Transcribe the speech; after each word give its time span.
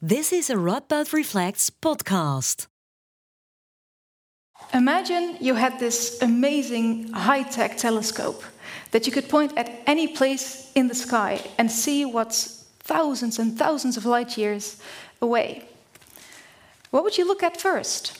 This 0.00 0.32
is 0.32 0.48
a 0.48 0.54
Radboud 0.54 1.12
Reflects 1.12 1.70
podcast. 1.70 2.68
Imagine 4.72 5.36
you 5.40 5.54
had 5.54 5.80
this 5.80 6.22
amazing 6.22 7.08
high 7.08 7.42
tech 7.42 7.76
telescope 7.76 8.44
that 8.92 9.06
you 9.06 9.12
could 9.12 9.28
point 9.28 9.58
at 9.58 9.82
any 9.88 10.06
place 10.06 10.70
in 10.76 10.86
the 10.86 10.94
sky 10.94 11.44
and 11.58 11.68
see 11.68 12.04
what's 12.04 12.64
thousands 12.78 13.40
and 13.40 13.58
thousands 13.58 13.96
of 13.96 14.06
light 14.06 14.38
years 14.38 14.80
away. 15.20 15.64
What 16.92 17.02
would 17.02 17.18
you 17.18 17.26
look 17.26 17.42
at 17.42 17.60
first? 17.60 18.16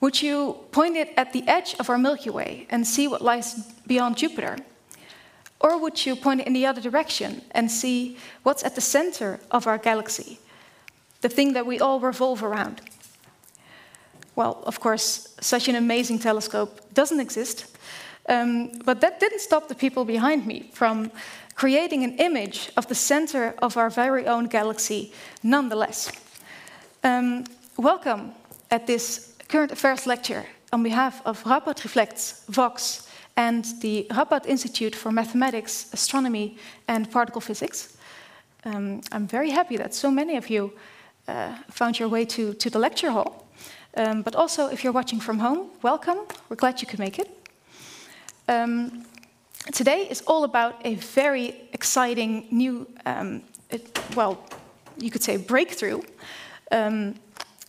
Would 0.00 0.22
you 0.22 0.60
point 0.70 0.96
it 0.96 1.12
at 1.16 1.32
the 1.32 1.42
edge 1.48 1.74
of 1.80 1.90
our 1.90 1.98
Milky 1.98 2.30
Way 2.30 2.68
and 2.70 2.86
see 2.86 3.08
what 3.08 3.22
lies 3.22 3.72
beyond 3.88 4.18
Jupiter? 4.18 4.58
Or 5.58 5.80
would 5.80 6.06
you 6.06 6.14
point 6.14 6.42
it 6.42 6.46
in 6.46 6.52
the 6.52 6.66
other 6.66 6.80
direction 6.80 7.42
and 7.50 7.68
see 7.68 8.18
what's 8.44 8.62
at 8.62 8.76
the 8.76 8.80
center 8.80 9.40
of 9.50 9.66
our 9.66 9.78
galaxy, 9.78 10.38
the 11.24 11.28
thing 11.30 11.54
that 11.54 11.64
we 11.64 11.80
all 11.80 12.00
revolve 12.00 12.44
around? 12.44 12.82
Well, 14.36 14.62
of 14.66 14.78
course, 14.78 15.34
such 15.40 15.68
an 15.68 15.74
amazing 15.74 16.18
telescope 16.18 16.70
doesn't 16.92 17.18
exist. 17.18 17.66
Um, 18.28 18.70
but 18.84 19.00
that 19.00 19.20
didn't 19.20 19.40
stop 19.40 19.68
the 19.68 19.74
people 19.74 20.04
behind 20.04 20.46
me 20.46 20.70
from 20.72 21.10
creating 21.54 22.04
an 22.04 22.18
image 22.18 22.70
of 22.76 22.86
the 22.88 22.94
center 22.94 23.54
of 23.62 23.76
our 23.76 23.88
very 23.88 24.26
own 24.26 24.48
galaxy 24.48 25.12
nonetheless. 25.42 26.12
Um, 27.02 27.44
welcome 27.78 28.32
at 28.70 28.86
this 28.86 29.34
current 29.48 29.72
affairs 29.72 30.06
lecture 30.06 30.44
on 30.72 30.82
behalf 30.82 31.22
of 31.24 31.42
Radboud 31.44 31.82
Reflects, 31.84 32.44
Vox, 32.50 33.08
and 33.34 33.64
the 33.80 34.06
Radboud 34.10 34.44
Institute 34.46 34.94
for 34.94 35.10
Mathematics, 35.10 35.88
Astronomy, 35.94 36.58
and 36.86 37.10
Particle 37.10 37.40
Physics. 37.40 37.96
Um, 38.64 39.00
I'm 39.10 39.26
very 39.26 39.50
happy 39.50 39.78
that 39.78 39.94
so 39.94 40.10
many 40.10 40.36
of 40.36 40.50
you 40.50 40.72
uh, 41.28 41.56
found 41.70 41.98
your 41.98 42.08
way 42.08 42.24
to, 42.24 42.54
to 42.54 42.70
the 42.70 42.78
lecture 42.78 43.10
hall. 43.10 43.46
Um, 43.96 44.22
but 44.22 44.34
also, 44.34 44.68
if 44.68 44.82
you're 44.82 44.92
watching 44.92 45.20
from 45.20 45.38
home, 45.38 45.70
welcome. 45.82 46.18
We're 46.48 46.56
glad 46.56 46.80
you 46.80 46.86
could 46.86 46.98
make 46.98 47.18
it. 47.18 47.30
Um, 48.48 49.06
today 49.72 50.06
is 50.10 50.22
all 50.26 50.44
about 50.44 50.80
a 50.84 50.96
very 50.96 51.68
exciting 51.72 52.46
new, 52.50 52.86
um, 53.06 53.42
it, 53.70 53.98
well, 54.16 54.44
you 54.98 55.10
could 55.10 55.22
say 55.22 55.36
breakthrough 55.36 56.02
um, 56.70 57.14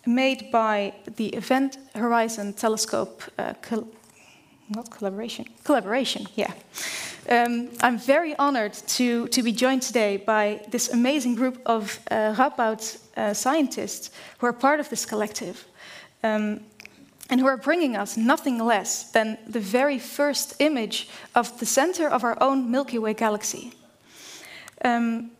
made 0.05 0.51
by 0.51 0.93
the 1.15 1.27
Event 1.27 1.77
Horizon 1.95 2.53
Telescope 2.53 3.23
uh, 3.37 3.53
not 4.69 4.89
collaboration, 4.89 5.45
collaboration, 5.63 6.27
yeah. 6.35 6.53
Um, 7.27 7.69
I'm 7.81 7.97
very 7.97 8.35
honored 8.35 8.73
to, 8.73 9.27
to 9.29 9.41
be 9.41 9.51
joined 9.51 9.81
today 9.81 10.17
by 10.17 10.61
this 10.69 10.89
amazing 10.93 11.35
group 11.35 11.59
of 11.65 11.99
uh, 12.11 12.49
uh, 13.17 13.33
scientists 13.33 14.11
who 14.37 14.45
are 14.45 14.53
part 14.53 14.79
of 14.79 14.89
this 14.89 15.05
collective 15.05 15.65
um, 16.23 16.61
and 17.29 17.39
who 17.39 17.47
are 17.47 17.57
bringing 17.57 17.95
us 17.95 18.15
nothing 18.15 18.59
less 18.59 19.11
than 19.11 19.39
the 19.47 19.59
very 19.59 19.97
first 19.97 20.55
image 20.59 21.09
of 21.33 21.59
the 21.59 21.65
center 21.65 22.07
of 22.07 22.23
our 22.23 22.37
own 22.41 22.69
Milky 22.69 22.99
Way 22.99 23.15
galaxy. 23.15 23.73
Um, 24.83 25.31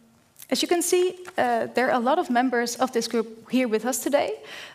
as 0.49 0.61
you 0.61 0.67
can 0.67 0.81
see, 0.81 1.15
uh, 1.37 1.67
there 1.73 1.89
are 1.89 1.95
a 1.95 2.03
lot 2.03 2.19
of 2.19 2.29
members 2.29 2.75
of 2.75 2.91
this 2.91 3.07
group 3.07 3.49
here 3.49 3.67
with 3.67 3.85
us 3.85 3.99
today, 3.99 4.33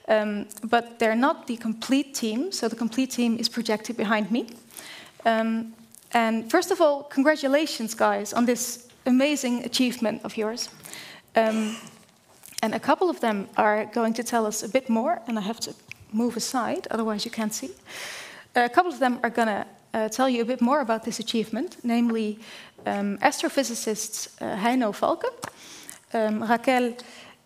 um, 0.08 0.46
but 0.64 0.98
they're 0.98 1.14
not 1.14 1.46
the 1.46 1.56
complete 1.56 2.14
team, 2.14 2.50
so 2.50 2.68
the 2.68 2.77
complete 2.77 3.10
team 3.10 3.38
is 3.38 3.48
projected 3.48 3.96
behind 3.96 4.30
me. 4.30 4.48
Um, 5.24 5.74
and 6.12 6.50
first 6.50 6.72
of 6.72 6.80
all, 6.80 7.04
congratulations, 7.04 7.94
guys, 7.94 8.32
on 8.32 8.46
this 8.46 8.88
amazing 9.06 9.64
achievement 9.64 10.22
of 10.24 10.36
yours. 10.36 10.68
Um, 11.36 11.77
and 12.62 12.74
a 12.74 12.80
couple 12.80 13.08
of 13.08 13.20
them 13.20 13.48
are 13.56 13.86
going 13.86 14.14
to 14.14 14.24
tell 14.24 14.46
us 14.46 14.62
a 14.62 14.68
bit 14.68 14.88
more, 14.88 15.22
and 15.27 15.38
I 15.38 15.42
have 15.42 15.60
to 15.60 15.74
move 16.12 16.36
aside, 16.36 16.88
otherwise, 16.90 17.24
you 17.24 17.30
can't 17.30 17.55
see. 17.55 17.70
A 18.56 18.68
couple 18.68 18.92
of 18.92 18.98
them 18.98 19.20
are 19.22 19.30
going 19.30 19.48
to 19.48 19.66
uh, 19.94 20.08
tell 20.08 20.28
you 20.28 20.42
a 20.42 20.45
bit 20.45 20.61
more 20.61 20.80
about 20.80 21.05
this 21.05 21.20
achievement, 21.20 21.77
namely 21.83 22.39
um, 22.86 23.18
astrophysicists 23.18 24.29
uh, 24.41 24.57
Heino 24.57 24.92
Falcke, 24.92 25.30
um, 26.14 26.42
Raquel 26.42 26.95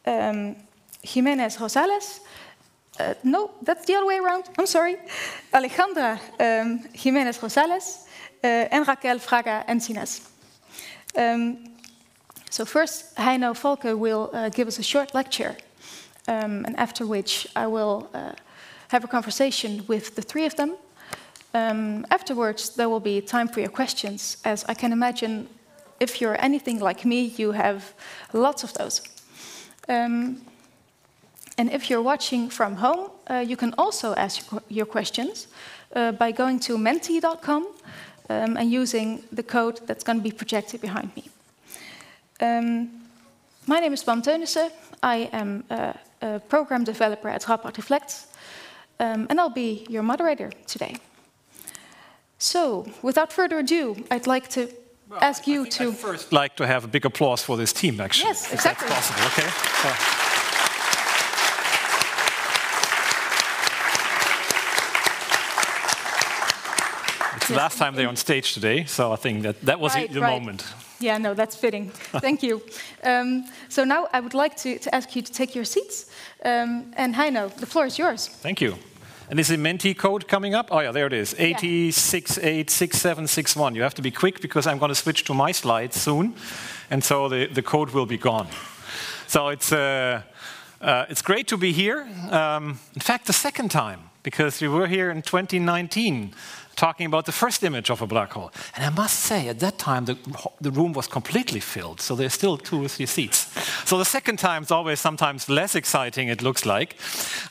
um, 0.07 0.57
Jimenez 1.03 1.57
Rosales. 1.57 2.21
Uh, 2.99 3.15
no, 3.25 3.51
that's 3.63 3.87
the 3.87 3.95
other 3.95 4.07
way 4.07 4.19
around. 4.19 4.45
I'm 4.59 4.67
sorry. 4.67 4.97
Alejandra 5.53 6.19
um, 6.41 6.81
Jimenez 6.93 7.39
Rosales 7.39 8.07
uh, 8.43 8.47
and 8.47 8.87
Raquel 8.87 9.19
Fraga 9.19 9.67
Encinas. 9.67 10.29
So, 12.51 12.65
first, 12.65 13.17
Heino 13.17 13.55
Falcke 13.55 13.99
will 13.99 14.31
uh, 14.33 14.49
give 14.49 14.69
us 14.69 14.79
a 14.79 14.83
short 14.83 15.13
lecture, 15.13 15.57
and 16.29 16.77
after 16.79 17.05
which 17.05 17.49
I 17.57 17.67
will 17.67 18.09
have 18.89 19.03
a 19.03 19.09
conversation 19.09 19.85
with 19.89 20.15
the 20.15 20.23
three 20.23 20.47
of 20.47 20.55
them. 20.55 20.77
Um, 21.55 22.05
afterwards, 22.11 22.71
there 22.71 22.89
will 22.89 23.01
be 23.01 23.21
time 23.21 23.47
for 23.47 23.61
your 23.61 23.71
questions, 23.71 24.39
as 24.45 24.65
I 24.69 24.75
can 24.75 24.93
imagine 24.93 25.49
if 26.01 26.21
you're 26.21 26.37
anything 26.45 26.81
like 26.81 27.05
me, 27.05 27.33
you 27.37 27.53
have 27.53 27.95
lots 28.33 28.65
of 28.65 28.75
those. 28.75 29.01
Um, 29.89 30.43
and 31.57 31.71
if 31.71 31.89
you're 31.89 32.03
watching 32.03 32.51
from 32.51 32.75
home, 32.75 33.11
uh, 33.31 33.45
you 33.47 33.57
can 33.57 33.73
also 33.79 34.15
ask 34.15 34.45
your 34.69 34.87
questions 34.87 35.47
uh, 35.95 36.11
by 36.13 36.33
going 36.33 36.59
to 36.61 36.77
menti.com 36.77 37.63
um, 38.29 38.57
and 38.57 38.71
using 38.73 39.23
the 39.31 39.43
code 39.43 39.81
that's 39.87 40.03
going 40.03 40.19
to 40.19 40.25
be 40.25 40.33
projected 40.33 40.81
behind 40.81 41.15
me. 41.15 41.25
Um, 42.41 42.91
my 43.67 43.79
name 43.79 43.93
is 43.93 44.03
Pam 44.03 44.23
Teunissen. 44.23 44.71
I 45.03 45.29
am 45.33 45.63
a, 45.71 45.95
a 46.21 46.41
program 46.41 46.83
developer 46.83 47.29
at 47.29 47.43
Radboud 47.43 47.77
Reflects, 47.77 48.27
um, 48.99 49.29
and 49.31 49.39
I'll 49.39 49.49
be 49.49 49.87
your 49.89 50.03
moderator 50.03 50.51
today. 50.67 50.97
So, 52.45 52.85
without 53.01 53.33
further 53.33 53.59
ado, 53.59 53.97
I'd 54.11 54.27
like 54.27 54.49
to 54.49 54.69
well, 55.09 55.19
ask 55.23 55.47
you 55.47 55.65
to. 55.65 55.89
I'd 55.89 55.97
first 55.97 56.31
like 56.31 56.57
to 56.57 56.67
have 56.67 56.85
a 56.85 56.89
big 56.89 57.07
applause 57.07 57.43
for 57.43 57.57
this 57.57 57.73
team, 57.73 57.99
actually. 58.03 58.27
Yes, 58.27 58.53
exactly. 58.53 58.87
If 58.87 58.93
that's 58.93 59.11
possible, 59.11 59.27
okay? 59.33 59.49
So. 59.83 59.89
It's 67.37 67.49
the 67.49 67.57
last 67.57 67.79
time 67.79 67.95
they're 67.95 68.09
on 68.09 68.17
stage 68.17 68.53
today, 68.53 68.85
so 68.85 69.11
I 69.11 69.17
think 69.17 69.43
that 69.45 69.63
that 69.63 69.81
was 69.81 69.95
right, 69.95 70.13
the 70.13 70.21
right. 70.21 70.39
moment. 70.39 70.67
Yeah, 71.01 71.17
no, 71.17 71.33
that's 71.33 71.57
fitting. 71.57 71.93
Thank 72.21 72.43
you. 72.43 72.63
Um, 73.03 73.47
so 73.71 73.85
now 73.85 74.07
I 74.13 74.21
would 74.21 74.35
like 74.35 74.55
to, 74.59 74.79
to, 74.79 74.95
ask 74.95 75.17
you 75.17 75.23
to 75.23 75.33
take 75.33 75.55
your 75.55 75.65
seats. 75.65 76.11
Um, 76.45 76.93
and 76.97 77.15
Heino, 77.15 77.49
the 77.57 77.67
floor 77.67 77.87
is 77.87 77.99
yours. 77.99 78.29
Thank 78.29 78.61
you. 78.61 78.77
And 79.31 79.41
is 79.41 79.49
the 79.49 79.57
Menti 79.57 79.95
code 79.95 80.29
coming 80.29 80.55
up? 80.55 80.69
Oh 80.71 80.81
yeah, 80.81 80.93
there 80.93 81.07
it 81.07 81.15
is, 81.15 81.33
80686761. 81.35 83.75
You 83.75 83.81
have 83.81 83.95
to 83.95 84.03
be 84.03 84.11
quick 84.11 84.43
because 84.43 84.67
I'm 84.67 84.77
going 84.79 84.91
to 84.91 84.95
switch 84.95 85.25
to 85.25 85.33
my 85.33 85.51
slides 85.51 85.99
soon, 85.99 86.35
and 86.91 87.03
so 87.03 87.31
the, 87.31 87.47
the 87.47 87.63
code 87.63 87.89
will 87.91 88.05
be 88.05 88.19
gone. 88.19 88.49
So 89.27 89.49
it's, 89.49 89.73
uh, 89.73 90.21
uh, 90.83 91.07
it's 91.09 91.23
great 91.23 91.49
to 91.49 91.57
be 91.57 91.73
here. 91.73 92.07
Um, 92.31 92.79
in 92.95 93.01
fact, 93.01 93.27
the 93.27 93.33
second 93.33 93.71
time, 93.71 94.11
because 94.23 94.61
we 94.61 94.69
were 94.69 94.87
here 94.87 95.11
in 95.11 95.23
2019 95.23 96.35
talking 96.75 97.07
about 97.07 97.27
the 97.27 97.33
first 97.33 97.63
image 97.63 97.91
of 97.91 98.03
a 98.03 98.07
black 98.07 98.33
hole. 98.33 98.53
And 98.75 98.85
I 98.85 98.91
must 98.91 99.21
say, 99.21 99.49
at 99.49 99.61
that 99.61 99.79
time, 99.79 100.05
the, 100.05 100.17
the 100.61 100.71
room 100.71 100.93
was 100.93 101.07
completely 101.07 101.61
filled, 101.61 102.01
so 102.01 102.15
there's 102.15 102.35
still 102.35 102.57
two 102.59 102.85
or 102.85 102.89
three 102.89 103.07
seats. 103.07 103.51
So 103.89 103.99
the 103.99 104.05
second 104.05 104.39
time 104.39 104.63
is 104.63 104.71
always 104.71 105.01
sometimes 105.01 105.49
less 105.49 105.75
exciting, 105.75 106.29
it 106.29 106.43
looks 106.43 106.65
like. 106.67 106.97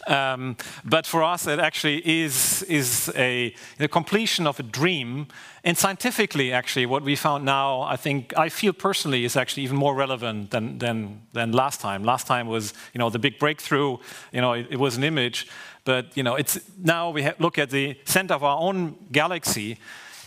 Um, 0.08 0.58
but 0.84 1.06
for 1.06 1.24
us, 1.24 1.48
it 1.48 1.60
actually 1.60 2.02
is, 2.24 2.64
is 2.64 3.12
a, 3.16 3.54
completion 3.92 4.48
of 4.48 4.60
a 4.60 4.64
dream. 4.64 5.28
And 5.64 5.78
scientifically, 5.78 6.52
actually, 6.52 6.86
what 6.86 7.04
we 7.04 7.16
found 7.16 7.46
now, 7.46 7.82
I 7.82 7.96
think, 7.96 8.34
I 8.38 8.50
feel 8.50 8.74
personally, 8.74 9.24
is 9.24 9.38
actually 9.38 9.64
even 9.64 9.78
more 9.78 9.96
relevant 9.96 10.52
than, 10.52 10.78
than, 10.80 11.22
than 11.32 11.52
last 11.52 11.80
time. 11.80 12.04
Last 12.04 12.28
time 12.28 12.48
was, 12.48 12.74
you 12.94 13.00
know, 13.00 13.10
the 13.10 13.20
big 13.20 13.40
breakthrough, 13.40 13.98
you 14.32 14.42
know, 14.42 14.54
it, 14.54 14.68
it 14.72 14.80
was 14.80 14.98
an 14.98 15.04
image. 15.04 15.48
But 15.84 16.16
you 16.16 16.24
know, 16.24 16.36
it's 16.36 16.60
now 16.78 17.10
we 17.10 17.30
look 17.40 17.58
at 17.58 17.70
the 17.70 17.98
center 18.06 18.34
of 18.34 18.44
our 18.44 18.58
own 18.58 18.96
galaxy, 19.12 19.78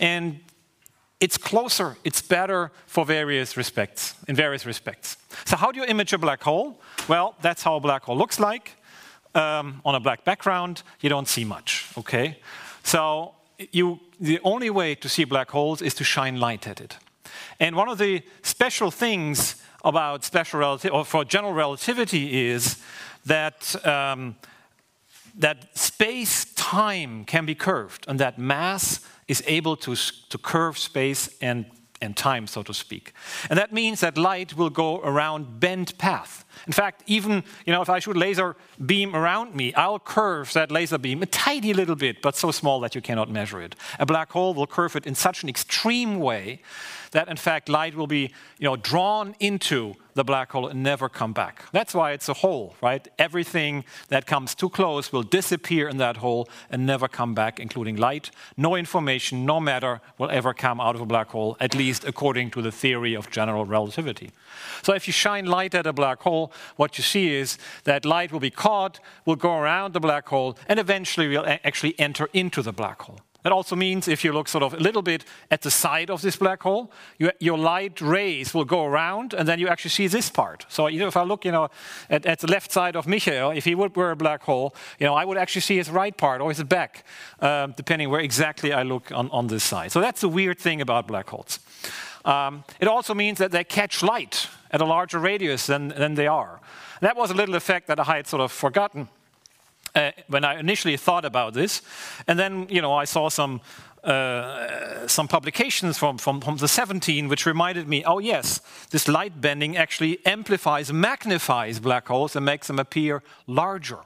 and 0.00 0.40
it's 1.18 1.38
closer, 1.38 1.96
it's 2.04 2.20
better 2.20 2.70
for 2.86 3.06
various 3.06 3.56
respects, 3.56 4.14
in 4.28 4.36
various 4.36 4.66
respects. 4.66 5.16
So 5.46 5.56
how 5.56 5.72
do 5.72 5.80
you 5.80 5.86
image 5.86 6.12
a 6.12 6.18
black 6.18 6.42
hole? 6.42 6.80
Well, 7.08 7.34
that's 7.40 7.62
how 7.62 7.76
a 7.76 7.80
black 7.80 8.04
hole 8.04 8.18
looks 8.18 8.38
like. 8.38 8.72
Um, 9.34 9.80
on 9.84 9.94
a 9.94 10.00
black 10.00 10.24
background, 10.24 10.82
you 11.00 11.10
don't 11.10 11.28
see 11.28 11.44
much, 11.44 11.86
okay? 11.96 12.38
So 12.82 13.34
you, 13.72 14.00
the 14.20 14.40
only 14.44 14.70
way 14.70 14.94
to 14.94 15.08
see 15.08 15.24
black 15.24 15.50
holes 15.50 15.82
is 15.82 15.94
to 15.94 16.04
shine 16.04 16.38
light 16.38 16.66
at 16.66 16.80
it. 16.80 16.96
And 17.60 17.76
one 17.76 17.88
of 17.88 17.98
the 17.98 18.22
special 18.42 18.90
things 18.90 19.56
about 19.84 20.24
special 20.24 20.60
relativity, 20.60 20.96
or 20.96 21.04
for 21.04 21.24
general 21.24 21.52
relativity 21.52 22.46
is 22.48 22.82
that 23.26 23.74
um, 23.86 24.36
that 25.36 25.76
space 25.76 26.52
time 26.54 27.24
can 27.24 27.46
be 27.46 27.54
curved 27.54 28.04
and 28.08 28.18
that 28.20 28.38
mass 28.38 29.00
is 29.28 29.42
able 29.46 29.76
to, 29.76 29.94
to 29.94 30.38
curve 30.38 30.78
space 30.78 31.36
and 31.40 31.66
and 32.00 32.16
time, 32.16 32.46
so 32.46 32.62
to 32.62 32.74
speak. 32.74 33.12
And 33.48 33.58
that 33.58 33.72
means 33.72 34.00
that 34.00 34.18
light 34.18 34.56
will 34.56 34.70
go 34.70 35.00
around 35.00 35.60
bent 35.60 35.96
path. 35.98 36.44
In 36.66 36.72
fact, 36.72 37.02
even 37.06 37.42
you 37.64 37.72
know, 37.72 37.82
if 37.82 37.88
I 37.88 37.98
shoot 37.98 38.16
laser 38.16 38.56
beam 38.84 39.14
around 39.14 39.54
me, 39.54 39.72
I'll 39.74 39.98
curve 39.98 40.52
that 40.52 40.70
laser 40.70 40.98
beam 40.98 41.22
a 41.22 41.26
tiny 41.26 41.72
little 41.72 41.96
bit, 41.96 42.22
but 42.22 42.36
so 42.36 42.50
small 42.50 42.80
that 42.80 42.94
you 42.94 43.00
cannot 43.00 43.30
measure 43.30 43.60
it. 43.62 43.76
A 43.98 44.06
black 44.06 44.30
hole 44.32 44.54
will 44.54 44.66
curve 44.66 44.96
it 44.96 45.06
in 45.06 45.14
such 45.14 45.42
an 45.42 45.48
extreme 45.48 46.18
way 46.18 46.60
that 47.12 47.28
in 47.28 47.36
fact 47.36 47.68
light 47.68 47.94
will 47.94 48.06
be 48.06 48.32
you 48.58 48.64
know, 48.64 48.76
drawn 48.76 49.34
into 49.40 49.94
the 50.16 50.24
black 50.24 50.50
hole 50.50 50.66
and 50.66 50.82
never 50.82 51.08
come 51.08 51.32
back. 51.32 51.62
That's 51.70 51.94
why 51.94 52.12
it's 52.12 52.28
a 52.28 52.34
hole, 52.34 52.74
right? 52.82 53.06
Everything 53.18 53.84
that 54.08 54.26
comes 54.26 54.54
too 54.54 54.70
close 54.70 55.12
will 55.12 55.22
disappear 55.22 55.88
in 55.88 55.98
that 55.98 56.16
hole 56.16 56.48
and 56.70 56.84
never 56.84 57.06
come 57.06 57.34
back, 57.34 57.60
including 57.60 57.96
light. 57.96 58.30
No 58.56 58.74
information, 58.74 59.46
no 59.46 59.60
matter 59.60 60.00
will 60.18 60.30
ever 60.30 60.54
come 60.54 60.80
out 60.80 60.94
of 60.94 61.00
a 61.02 61.06
black 61.06 61.28
hole, 61.28 61.56
at 61.60 61.74
least 61.74 62.04
according 62.04 62.50
to 62.52 62.62
the 62.62 62.72
theory 62.72 63.14
of 63.14 63.30
general 63.30 63.64
relativity. 63.66 64.30
So 64.82 64.94
if 64.94 65.06
you 65.06 65.12
shine 65.12 65.46
light 65.46 65.74
at 65.74 65.86
a 65.86 65.92
black 65.92 66.22
hole, 66.22 66.50
what 66.76 66.98
you 66.98 67.04
see 67.04 67.34
is 67.34 67.58
that 67.84 68.04
light 68.04 68.32
will 68.32 68.40
be 68.40 68.50
caught, 68.50 68.98
will 69.26 69.36
go 69.36 69.58
around 69.58 69.92
the 69.92 70.00
black 70.00 70.26
hole, 70.28 70.56
and 70.66 70.80
eventually 70.80 71.28
will 71.28 71.46
actually 71.46 71.94
enter 72.00 72.28
into 72.32 72.62
the 72.62 72.72
black 72.72 73.02
hole. 73.02 73.20
That 73.46 73.52
also 73.52 73.76
means 73.76 74.08
if 74.08 74.25
you 74.25 74.32
look 74.32 74.48
sort 74.48 74.64
of 74.64 74.75
a 74.75 74.78
little 74.78 75.02
bit 75.02 75.25
at 75.52 75.62
the 75.62 75.70
side 75.70 76.10
of 76.10 76.20
this 76.20 76.34
black 76.34 76.64
hole, 76.64 76.90
you, 77.16 77.31
your 77.38 77.56
light 77.56 78.00
rays 78.00 78.52
will 78.52 78.64
go 78.64 78.84
around 78.84 79.34
and 79.34 79.46
then 79.46 79.60
you 79.60 79.69
actually 79.69 79.93
see 79.93 80.08
this 80.08 80.28
part. 80.28 80.66
So 80.69 80.88
you 80.88 80.98
know, 80.98 81.06
if 81.06 81.16
I 81.16 81.22
look 81.22 81.44
you 81.44 81.52
know, 81.52 81.70
at, 82.10 82.26
at 82.26 82.40
the 82.40 82.48
left 82.48 82.72
side 82.72 82.96
of 82.96 83.06
Michael, 83.06 83.52
if 83.52 83.64
he 83.64 83.76
would 83.76 83.94
wear 83.94 84.10
a 84.10 84.16
black 84.16 84.43
hole, 84.43 84.75
you 84.98 85.06
know, 85.06 85.14
I 85.14 85.25
would 85.25 85.37
actually 85.37 85.60
see 85.60 85.76
his 85.76 85.88
right 85.88 86.16
part 86.16 86.40
or 86.40 86.48
his 86.48 86.60
back, 86.64 87.04
um, 87.38 87.72
depending 87.76 88.10
where 88.10 88.20
exactly 88.20 88.72
I 88.72 88.82
look 88.82 89.12
on, 89.12 89.31
on 89.31 89.46
this 89.46 89.62
side. 89.62 89.92
So 89.92 90.00
that's 90.00 90.22
the 90.22 90.28
weird 90.28 90.58
thing 90.58 90.81
about 90.81 91.06
black 91.06 91.28
holes. 91.28 91.60
Um, 92.25 92.64
it 92.81 92.88
also 92.88 93.14
means 93.14 93.38
that 93.38 93.52
they 93.52 93.62
catch 93.62 94.02
light 94.02 94.49
at 94.72 94.81
a 94.81 94.84
larger 94.84 95.20
radius 95.20 95.66
than, 95.66 95.90
than 95.90 96.16
they 96.16 96.26
are. 96.26 96.60
That 97.00 97.16
was 97.16 97.31
a 97.31 97.34
little 97.34 97.54
effect 97.54 97.87
that 97.87 98.00
I 98.00 98.16
had 98.16 98.26
sort 98.26 98.40
of 98.42 98.50
forgotten 98.50 99.06
uh, 99.96 100.12
when 100.28 100.44
I 100.44 100.60
initially 100.60 100.96
thought 100.96 101.25
about 101.25 101.54
this. 101.54 101.82
And 102.28 102.38
then, 102.38 102.66
you 102.69 102.82
know, 102.82 102.93
I 102.93 103.04
saw 103.04 103.28
some 103.28 103.60
uh, 104.04 105.08
some 105.08 105.26
publications 105.26 105.98
from, 105.98 106.16
from, 106.16 106.40
from, 106.40 106.58
the 106.58 106.69
17 106.69 107.26
which 107.26 107.44
reminded 107.44 107.88
me 107.88 108.04
oh 108.04 108.20
yes 108.20 108.60
this 108.90 109.08
light 109.08 109.40
bending 109.40 109.76
actually 109.76 110.25
amplifies 110.25 110.93
magnifies 110.93 111.81
black 111.81 112.06
holes 112.06 112.37
and 112.37 112.46
makes 112.46 112.69
them 112.69 112.78
appear 112.78 113.20
larger 113.48 113.98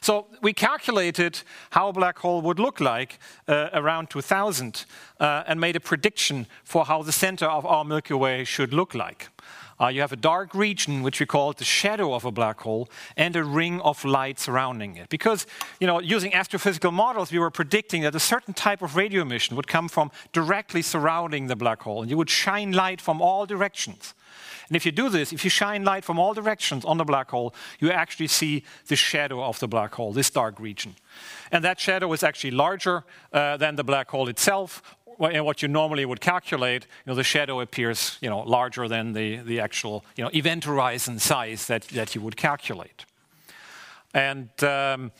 so 0.00 0.26
we 0.42 0.52
calculated 0.52 1.40
how 1.70 1.88
a 1.88 1.92
black 1.92 2.20
hole 2.20 2.40
would 2.42 2.60
look 2.60 2.78
like 2.78 3.18
uh, 3.48 3.68
around 3.72 4.10
2000 4.10 4.84
uh, 5.18 5.42
and 5.48 5.60
made 5.60 5.74
a 5.74 5.80
prediction 5.80 6.46
for 6.62 6.84
how 6.84 7.02
the 7.02 7.10
center 7.10 7.46
of 7.46 7.66
our 7.66 7.84
milky 7.84 8.14
way 8.14 8.44
should 8.44 8.72
look 8.72 8.94
like 8.94 9.28
you 9.88 10.00
have 10.00 10.12
a 10.12 10.16
dark 10.16 10.54
region, 10.54 11.02
which 11.02 11.20
we 11.20 11.26
call 11.26 11.52
the 11.52 11.64
shadow 11.64 12.14
of 12.14 12.24
a 12.24 12.30
black 12.30 12.60
hole, 12.60 12.88
and 13.16 13.36
a 13.36 13.44
ring 13.44 13.80
of 13.80 14.04
light 14.04 14.38
surrounding 14.38 14.96
it. 14.96 15.08
Because, 15.08 15.46
you 15.80 15.86
know, 15.86 16.00
using 16.00 16.32
astrophysical 16.32 16.92
models, 16.92 17.32
we 17.32 17.38
were 17.38 17.50
predicting 17.50 18.02
that 18.02 18.14
a 18.14 18.20
certain 18.20 18.54
type 18.54 18.82
of 18.82 18.96
radio 18.96 19.22
emission 19.22 19.56
would 19.56 19.66
come 19.66 19.88
from 19.88 20.10
directly 20.32 20.82
surrounding 20.82 21.46
the 21.46 21.56
black 21.56 21.82
hole, 21.82 22.02
and 22.02 22.10
you 22.10 22.16
would 22.16 22.30
shine 22.30 22.72
light 22.72 23.00
from 23.00 23.20
all 23.20 23.46
directions. 23.46 24.14
And 24.68 24.76
if 24.76 24.86
you 24.86 24.92
do 24.92 25.10
this, 25.10 25.32
if 25.32 25.44
you 25.44 25.50
shine 25.50 25.84
light 25.84 26.04
from 26.04 26.18
all 26.18 26.32
directions 26.32 26.84
on 26.84 26.96
the 26.96 27.04
black 27.04 27.30
hole, 27.30 27.54
you 27.78 27.90
actually 27.90 28.28
see 28.28 28.64
the 28.86 28.96
shadow 28.96 29.42
of 29.42 29.58
the 29.58 29.68
black 29.68 29.94
hole, 29.94 30.12
this 30.12 30.30
dark 30.30 30.58
region. 30.58 30.94
And 31.50 31.62
that 31.62 31.78
shadow 31.78 32.10
is 32.12 32.22
actually 32.22 32.52
larger 32.52 33.04
uh, 33.32 33.58
than 33.58 33.76
the 33.76 33.84
black 33.84 34.10
hole 34.10 34.28
itself, 34.28 34.82
what 35.18 35.62
you 35.62 35.68
normally 35.68 36.04
would 36.04 36.20
calculate, 36.20 36.86
you 37.04 37.10
know, 37.10 37.14
the 37.14 37.24
shadow 37.24 37.60
appears 37.60 38.18
you 38.20 38.30
know, 38.30 38.40
larger 38.40 38.88
than 38.88 39.12
the, 39.12 39.36
the 39.36 39.60
actual 39.60 40.04
you 40.16 40.24
know, 40.24 40.30
event 40.34 40.64
horizon 40.64 41.18
size 41.18 41.66
that, 41.66 41.82
that 41.88 42.14
you 42.14 42.20
would 42.20 42.36
calculate. 42.36 43.04
And 44.14 44.50
um, 44.62 45.12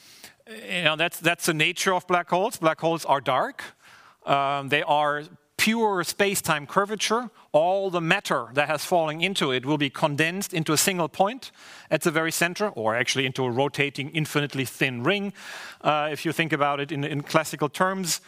you 0.48 0.82
know, 0.82 0.96
that's, 0.96 1.20
that's 1.20 1.46
the 1.46 1.54
nature 1.54 1.94
of 1.94 2.06
black 2.06 2.30
holes. 2.30 2.56
Black 2.56 2.80
holes 2.80 3.04
are 3.04 3.20
dark. 3.20 3.62
Um, 4.26 4.68
they 4.68 4.82
are 4.82 5.24
pure 5.56 6.02
space-time 6.02 6.66
curvature. 6.66 7.30
All 7.52 7.90
the 7.90 8.00
matter 8.00 8.48
that 8.54 8.68
has 8.68 8.84
fallen 8.84 9.20
into 9.20 9.52
it 9.52 9.64
will 9.64 9.78
be 9.78 9.90
condensed 9.90 10.52
into 10.52 10.72
a 10.72 10.76
single 10.76 11.08
point 11.08 11.52
at 11.90 12.02
the 12.02 12.10
very 12.10 12.32
center, 12.32 12.68
or 12.68 12.96
actually 12.96 13.26
into 13.26 13.44
a 13.44 13.50
rotating 13.50 14.10
infinitely 14.10 14.64
thin 14.64 15.04
ring, 15.04 15.32
uh, 15.82 16.08
if 16.10 16.24
you 16.24 16.32
think 16.32 16.52
about 16.52 16.80
it 16.80 16.90
in, 16.90 17.04
in 17.04 17.22
classical 17.22 17.68
terms. 17.68 18.20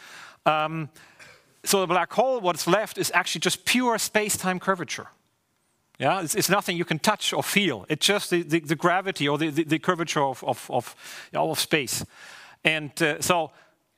Um, 0.45 0.89
so 1.65 1.81
the 1.81 1.87
black 1.87 2.13
hole, 2.13 2.39
what's 2.39 2.67
left 2.67 2.97
is 2.97 3.11
actually 3.13 3.41
just 3.41 3.65
pure 3.65 3.97
space-time 3.97 4.59
curvature. 4.59 5.07
Yeah, 5.97 6.21
it's, 6.21 6.35
it's, 6.35 6.49
nothing 6.49 6.75
you 6.77 6.85
can 6.85 6.99
touch 6.99 7.31
or 7.31 7.41
feel. 7.41 7.85
It's 7.87 8.05
just 8.05 8.29
the, 8.29 8.41
the, 8.41 8.59
the 8.59 8.75
gravity 8.75 9.29
or 9.29 9.37
the, 9.37 9.49
the, 9.49 9.79
curvature 9.79 10.23
of, 10.23 10.43
of, 10.43 10.69
of, 10.69 10.95
you 11.31 11.39
know, 11.39 11.51
of 11.51 11.59
space. 11.59 12.05
And 12.65 12.91
uh, 13.01 13.21
so 13.21 13.51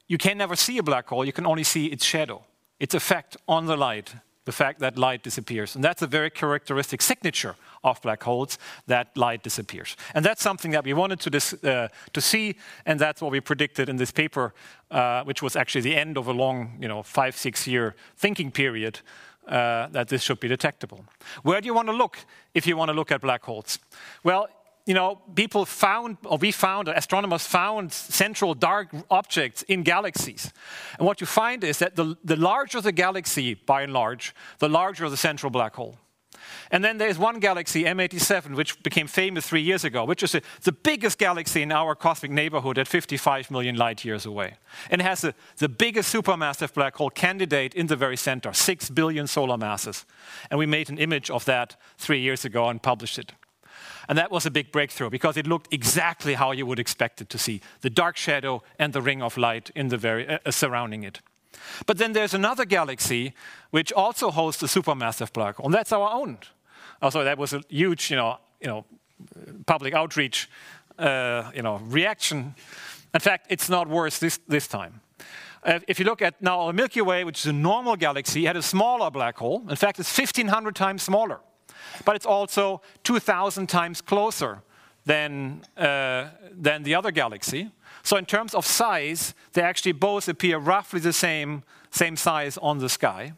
you 0.08 0.18
can 0.18 0.38
never 0.38 0.56
see 0.56 0.78
a 0.78 0.84
black 0.84 1.08
hole, 1.08 1.26
you 1.26 1.34
can 1.34 1.46
only 1.46 1.64
see 1.64 1.88
its 1.88 2.06
shadow, 2.06 2.44
its 2.80 2.94
effect 2.94 3.36
on 3.48 3.66
the 3.66 3.76
light, 3.76 4.14
the 4.48 4.54
fact 4.54 4.80
that 4.80 4.98
light 4.98 5.24
disappears. 5.24 5.76
And 5.76 5.84
that's 5.84 6.02
a 6.02 6.08
very 6.08 6.30
characteristic 6.30 7.02
signature 7.02 7.56
of 7.84 8.02
black 8.02 8.24
holes, 8.24 8.58
that 8.86 9.08
light 9.18 9.44
disappears. 9.44 9.98
And 10.14 10.24
that's 10.24 10.42
something 10.42 10.72
that 10.72 10.86
we 10.86 10.94
wanted 10.94 11.20
to, 11.20 11.30
dis, 11.30 11.54
uh, 11.54 11.90
to 12.14 12.22
see, 12.22 12.56
and 12.86 12.98
that's 12.98 13.22
what 13.22 13.32
we 13.32 13.42
predicted 13.42 13.90
in 13.90 13.98
this 13.98 14.12
paper, 14.12 14.54
uh, 14.90 15.26
which 15.26 15.42
was 15.42 15.58
actually 15.58 15.82
the 15.82 15.98
end 15.98 16.18
of 16.18 16.28
a 16.28 16.32
long, 16.32 16.78
you 16.80 16.88
know, 16.88 17.04
five, 17.04 17.36
six 17.36 17.68
year 17.68 17.94
thinking 18.16 18.52
period. 18.52 19.02
Uh, 19.48 19.88
that 19.92 20.08
this 20.10 20.24
should 20.24 20.40
be 20.42 20.48
detectable. 20.50 21.06
Where 21.44 21.62
do 21.62 21.68
you 21.68 21.74
want 21.74 21.88
to 21.88 21.96
look 21.96 22.18
if 22.54 22.68
you 22.68 22.76
want 22.76 22.90
to 22.90 22.94
look 22.94 23.12
at 23.12 23.22
black 23.22 23.46
holes? 23.46 23.80
Well, 24.24 24.50
you 24.88 24.94
know, 24.94 25.22
people 25.36 25.66
found, 25.66 26.18
or 26.26 26.38
we 26.38 26.52
found, 26.52 26.88
astronomers 26.88 27.46
found 27.46 27.92
central 27.92 28.54
dark 28.54 28.88
objects 29.12 29.62
in 29.64 29.84
galaxies. 29.84 30.54
And 30.98 31.06
what 31.06 31.20
you 31.20 31.28
find 31.28 31.64
is 31.64 31.80
that 31.80 31.98
the, 31.98 32.16
the 32.24 32.38
larger 32.38 32.80
the 32.80 32.94
galaxy, 32.94 33.54
by 33.54 33.82
and 33.82 33.92
large, 33.92 34.34
the 34.60 34.70
larger 34.70 35.10
the 35.10 35.18
central 35.18 35.50
black 35.50 35.76
hole. 35.76 35.98
And 36.72 36.86
then 36.86 36.98
there's 36.98 37.18
one 37.18 37.40
galaxy, 37.40 37.84
M87, 37.84 38.56
which 38.56 38.82
became 38.82 39.08
famous 39.08 39.46
three 39.48 39.62
years 39.62 39.84
ago, 39.84 40.06
which 40.06 40.24
is 40.24 40.36
a, 40.36 40.42
the 40.62 40.72
biggest 40.72 41.18
galaxy 41.18 41.62
in 41.62 41.72
our 41.74 41.94
cosmic 41.94 42.32
neighborhood 42.32 42.78
at 42.78 42.88
55 42.88 43.52
million 43.52 43.76
light 43.76 44.06
years 44.06 44.26
away. 44.26 44.56
And 44.90 45.02
it 45.02 45.06
has 45.06 45.26
a, 45.26 45.34
the 45.58 45.70
biggest 45.70 46.14
supermassive 46.14 46.74
black 46.74 46.96
hole 46.96 47.10
candidate 47.10 47.74
in 47.74 47.88
the 47.88 47.98
very 47.98 48.16
center, 48.16 48.54
6 48.54 48.90
billion 48.92 49.28
solar 49.28 49.58
masses. 49.58 50.06
And 50.50 50.58
we 50.58 50.66
made 50.66 50.90
an 50.90 50.98
image 50.98 51.30
of 51.30 51.44
that 51.46 51.76
three 51.98 52.22
years 52.22 52.46
ago 52.46 52.70
and 52.70 52.82
published 52.82 53.20
it. 53.20 53.34
And 54.10 54.18
that 54.18 54.32
was 54.32 54.46
a 54.46 54.52
big 54.52 54.72
breakthrough 54.72 55.10
because 55.10 55.38
it 55.38 55.48
looked 55.48 55.74
exactly 55.74 56.36
how 56.36 56.52
you 56.52 56.66
would 56.66 56.80
expect 56.80 57.22
it 57.22 57.30
to 57.30 57.38
see 57.38 57.62
the 57.82 57.90
dark 57.90 58.18
shadow 58.18 58.64
and 58.80 58.94
the 58.94 59.02
ring 59.02 59.22
of 59.22 59.38
light 59.38 59.70
in 59.76 59.90
the 59.90 59.98
very, 59.98 60.28
uh, 60.28 60.52
surrounding 60.52 61.04
it. 61.04 61.22
But 61.86 61.98
then 61.98 62.14
there's 62.14 62.34
another 62.34 62.66
galaxy 62.66 63.34
which 63.72 63.92
also 63.92 64.32
hosts 64.32 64.64
a 64.64 64.68
supermassive 64.68 65.34
black 65.34 65.56
hole, 65.56 65.66
and 65.66 65.74
that's 65.74 65.92
our 65.92 66.10
own. 66.10 66.38
Also, 67.02 67.24
that 67.24 67.38
was 67.38 67.54
a 67.54 67.62
huge, 67.70 68.10
you 68.10 68.18
know, 68.18 68.38
you 68.62 68.68
know, 68.68 68.86
public 69.66 69.94
outreach, 69.94 70.50
uh, 70.98 71.52
you 71.54 71.62
know, 71.62 71.78
reaction. 71.90 72.56
In 73.14 73.20
fact, 73.20 73.48
it's 73.50 73.70
not 73.70 73.88
worse 73.88 74.20
this, 74.20 74.40
this 74.48 74.68
time. 74.68 75.02
Uh, 75.64 75.80
if 75.88 76.00
you 76.00 76.06
look 76.06 76.22
at 76.22 76.42
now 76.42 76.68
the 76.68 76.74
Milky 76.74 77.02
Way, 77.02 77.24
which 77.24 77.40
is 77.40 77.46
a 77.48 77.54
normal 77.54 77.96
galaxy, 77.96 78.46
had 78.46 78.56
a 78.56 78.62
smaller 78.62 79.12
black 79.12 79.38
hole. 79.38 79.64
In 79.70 79.76
fact, 79.76 80.00
it's 80.00 80.18
1,500 80.18 80.76
times 80.76 81.04
smaller, 81.04 81.40
but 82.06 82.16
it's 82.16 82.26
also 82.26 82.82
2,000 83.04 83.68
times 83.68 84.02
closer 84.02 84.62
than, 85.06 85.64
uh, 85.78 86.30
than 86.52 86.84
the 86.84 86.96
other 86.96 87.12
galaxy. 87.12 87.72
So 88.04 88.18
in 88.18 88.26
terms 88.26 88.54
of 88.54 88.66
size, 88.66 89.34
they 89.54 89.62
actually 89.62 89.94
both 89.94 90.28
appear 90.28 90.58
roughly 90.58 91.00
the 91.00 91.14
same, 91.14 91.64
same 91.92 92.16
size 92.16 92.58
on 92.58 92.78
the 92.78 92.90
sky. 92.90 93.34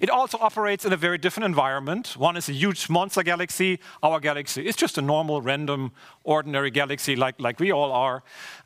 It 0.00 0.10
also 0.10 0.38
operates 0.40 0.84
in 0.84 0.92
a 0.92 0.96
very 0.96 1.18
different 1.18 1.46
environment. 1.46 2.14
One 2.16 2.36
is 2.36 2.48
a 2.48 2.52
huge 2.52 2.88
monster 2.88 3.22
galaxy. 3.22 3.80
Our 4.02 4.20
galaxy 4.20 4.66
is 4.66 4.76
just 4.76 4.98
a 4.98 5.02
normal, 5.02 5.40
random, 5.40 5.92
ordinary 6.24 6.70
galaxy 6.70 7.16
like, 7.16 7.40
like 7.40 7.58
we 7.58 7.72
all 7.72 7.92
are. 7.92 8.22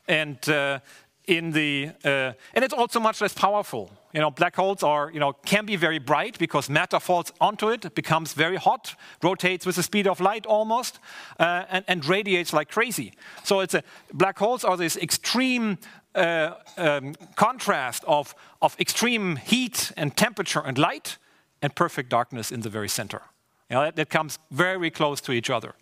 And 0.07 0.37
uh, 0.49 0.79
in 1.27 1.51
the 1.51 1.91
uh, 2.03 2.33
and 2.53 2.63
it's 2.63 2.73
also 2.73 2.99
much 2.99 3.21
less 3.21 3.33
powerful. 3.33 3.91
You 4.13 4.21
know, 4.21 4.31
black 4.31 4.55
holes 4.55 4.81
are 4.83 5.11
you 5.11 5.19
know 5.19 5.33
can 5.33 5.65
be 5.65 5.75
very 5.75 5.99
bright 5.99 6.39
because 6.39 6.69
matter 6.69 6.99
falls 6.99 7.31
onto 7.39 7.69
it, 7.69 7.93
becomes 7.93 8.33
very 8.33 8.55
hot, 8.55 8.95
rotates 9.21 9.65
with 9.65 9.75
the 9.75 9.83
speed 9.83 10.07
of 10.07 10.19
light 10.19 10.45
almost, 10.45 10.99
uh, 11.39 11.65
and, 11.69 11.85
and, 11.87 12.05
radiates 12.05 12.53
like 12.53 12.71
crazy. 12.71 13.13
So 13.43 13.59
it's 13.59 13.73
a 13.73 13.83
black 14.13 14.39
holes 14.39 14.63
are 14.63 14.77
this 14.77 14.97
extreme 14.97 15.77
uh, 16.15 16.53
um, 16.77 17.13
contrast 17.35 18.03
of 18.07 18.33
of 18.61 18.75
extreme 18.79 19.35
heat 19.35 19.91
and 19.97 20.15
temperature 20.15 20.63
and 20.65 20.77
light, 20.77 21.17
and 21.61 21.75
perfect 21.75 22.09
darkness 22.09 22.51
in 22.51 22.61
the 22.61 22.69
very 22.69 22.89
center. 22.89 23.21
You 23.69 23.75
know, 23.75 23.91
that, 23.91 24.09
comes 24.09 24.39
very 24.49 24.89
close 24.89 25.19
to 25.21 25.33
each 25.33 25.49
other. 25.49 25.73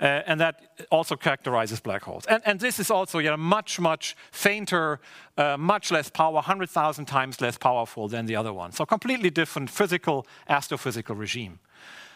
Uh, 0.00 0.22
and 0.26 0.40
that 0.40 0.86
also 0.90 1.16
characterizes 1.16 1.80
black 1.80 2.04
holes. 2.04 2.24
And, 2.26 2.40
and 2.46 2.60
this 2.60 2.78
is 2.78 2.90
also 2.90 3.18
you 3.18 3.28
know, 3.28 3.36
much, 3.36 3.80
much 3.80 4.16
fainter, 4.30 5.00
uh, 5.36 5.56
much 5.56 5.90
less 5.90 6.08
power, 6.10 6.34
100,000 6.34 7.06
times 7.06 7.40
less 7.40 7.58
powerful 7.58 8.06
than 8.06 8.26
the 8.26 8.36
other 8.36 8.52
one. 8.52 8.70
So 8.70 8.86
completely 8.86 9.30
different 9.30 9.68
physical, 9.68 10.26
astrophysical 10.48 11.18
regime. 11.18 11.58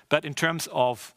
But 0.09 0.25
in 0.25 0.35
terms 0.35 0.69
of 0.73 1.13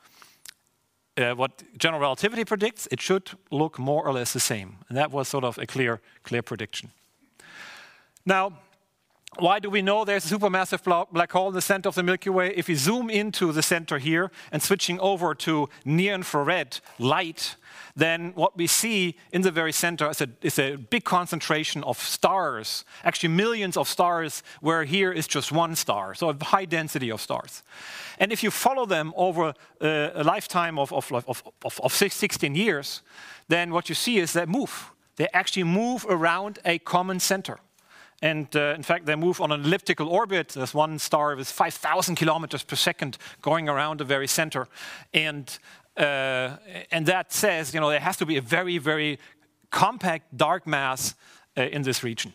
uh, 1.18 1.36
what 1.36 1.62
general 1.78 2.02
relativity 2.02 2.44
predicts, 2.44 2.88
it 2.92 3.02
should 3.02 3.32
look 3.52 3.78
more 3.78 4.04
or 4.04 4.14
less 4.14 4.34
the 4.34 4.40
same. 4.40 4.78
And 4.90 4.98
that 4.98 5.12
was 5.12 5.28
sort 5.28 5.44
of 5.44 5.60
a 5.60 5.68
clear, 5.68 6.02
clear 6.24 6.42
prediction. 6.42 6.90
Now, 8.26 8.54
why 9.40 9.60
do 9.60 9.70
we 9.70 9.82
know 9.82 10.04
there's 10.04 10.30
a 10.30 10.38
supermassive 10.38 10.84
black 11.12 11.32
hole 11.32 11.48
in 11.48 11.54
the 11.54 11.62
center 11.62 11.88
of 11.88 11.96
the 11.96 12.04
Milky 12.04 12.30
Way? 12.30 12.54
If 12.56 12.68
we 12.68 12.76
zoom 12.76 13.10
into 13.10 13.54
the 13.54 13.64
center 13.64 13.98
here 13.98 14.30
and 14.52 14.62
switching 14.62 15.00
over 15.00 15.34
to 15.36 15.70
near 15.86 16.16
infrared 16.16 16.80
light, 17.00 17.56
then 17.96 18.34
what 18.36 18.58
we 18.58 18.68
see 18.68 19.16
in 19.32 19.42
the 19.42 19.52
very 19.52 19.72
center 19.72 20.10
is 20.10 20.20
a, 20.20 20.28
is 20.42 20.60
a, 20.60 20.76
big 20.76 21.06
concentration 21.06 21.82
of 21.86 21.98
stars, 21.98 22.84
actually 23.06 23.30
millions 23.30 23.78
of 23.78 23.88
stars, 23.88 24.44
where 24.60 24.84
here 24.84 25.14
is 25.14 25.28
just 25.28 25.52
one 25.52 25.76
star, 25.76 26.14
so 26.14 26.30
a 26.30 26.44
high 26.44 26.66
density 26.66 27.10
of 27.10 27.22
stars. 27.22 27.64
And 28.20 28.34
if 28.34 28.44
you 28.44 28.52
follow 28.52 28.86
them 28.86 29.14
over 29.16 29.54
uh, 29.82 30.10
a 30.14 30.24
lifetime 30.24 30.78
of, 30.78 30.92
of, 30.92 31.12
of, 31.14 31.80
of 31.82 31.94
16 31.94 32.54
years, 32.56 33.02
then 33.48 33.72
what 33.72 33.88
you 33.88 33.96
see 33.96 34.18
is 34.18 34.34
they 34.34 34.46
move. 34.46 34.92
They 35.16 35.30
actually 35.34 35.64
move 35.64 36.06
around 36.10 36.60
a 36.66 36.80
common 36.80 37.20
center. 37.20 37.60
And 38.22 38.56
uh, 38.56 38.74
in 38.76 38.84
fact, 38.84 39.06
they 39.06 39.16
move 39.16 39.42
on 39.42 39.52
an 39.52 39.62
elliptical 39.62 40.08
orbit. 40.08 40.50
There's 40.50 40.74
one 40.74 41.00
star 41.00 41.36
with 41.36 41.50
5,000 41.50 42.16
kilometers 42.16 42.64
per 42.64 42.76
second 42.76 43.18
going 43.42 43.68
around 43.68 44.00
the 44.00 44.06
very 44.06 44.28
center. 44.28 44.68
And, 45.14 45.58
uh, 45.98 46.58
and 46.92 47.06
that 47.08 47.34
says, 47.34 47.74
you 47.74 47.80
know, 47.80 47.90
there 47.90 48.00
has 48.00 48.18
to 48.18 48.26
be 48.26 48.38
a 48.38 48.42
very, 48.42 48.78
very 48.78 49.18
compact 49.72 50.38
dark 50.38 50.68
mass 50.68 51.16
uh, 51.58 51.64
in 51.64 51.82
this 51.82 52.04
region. 52.04 52.34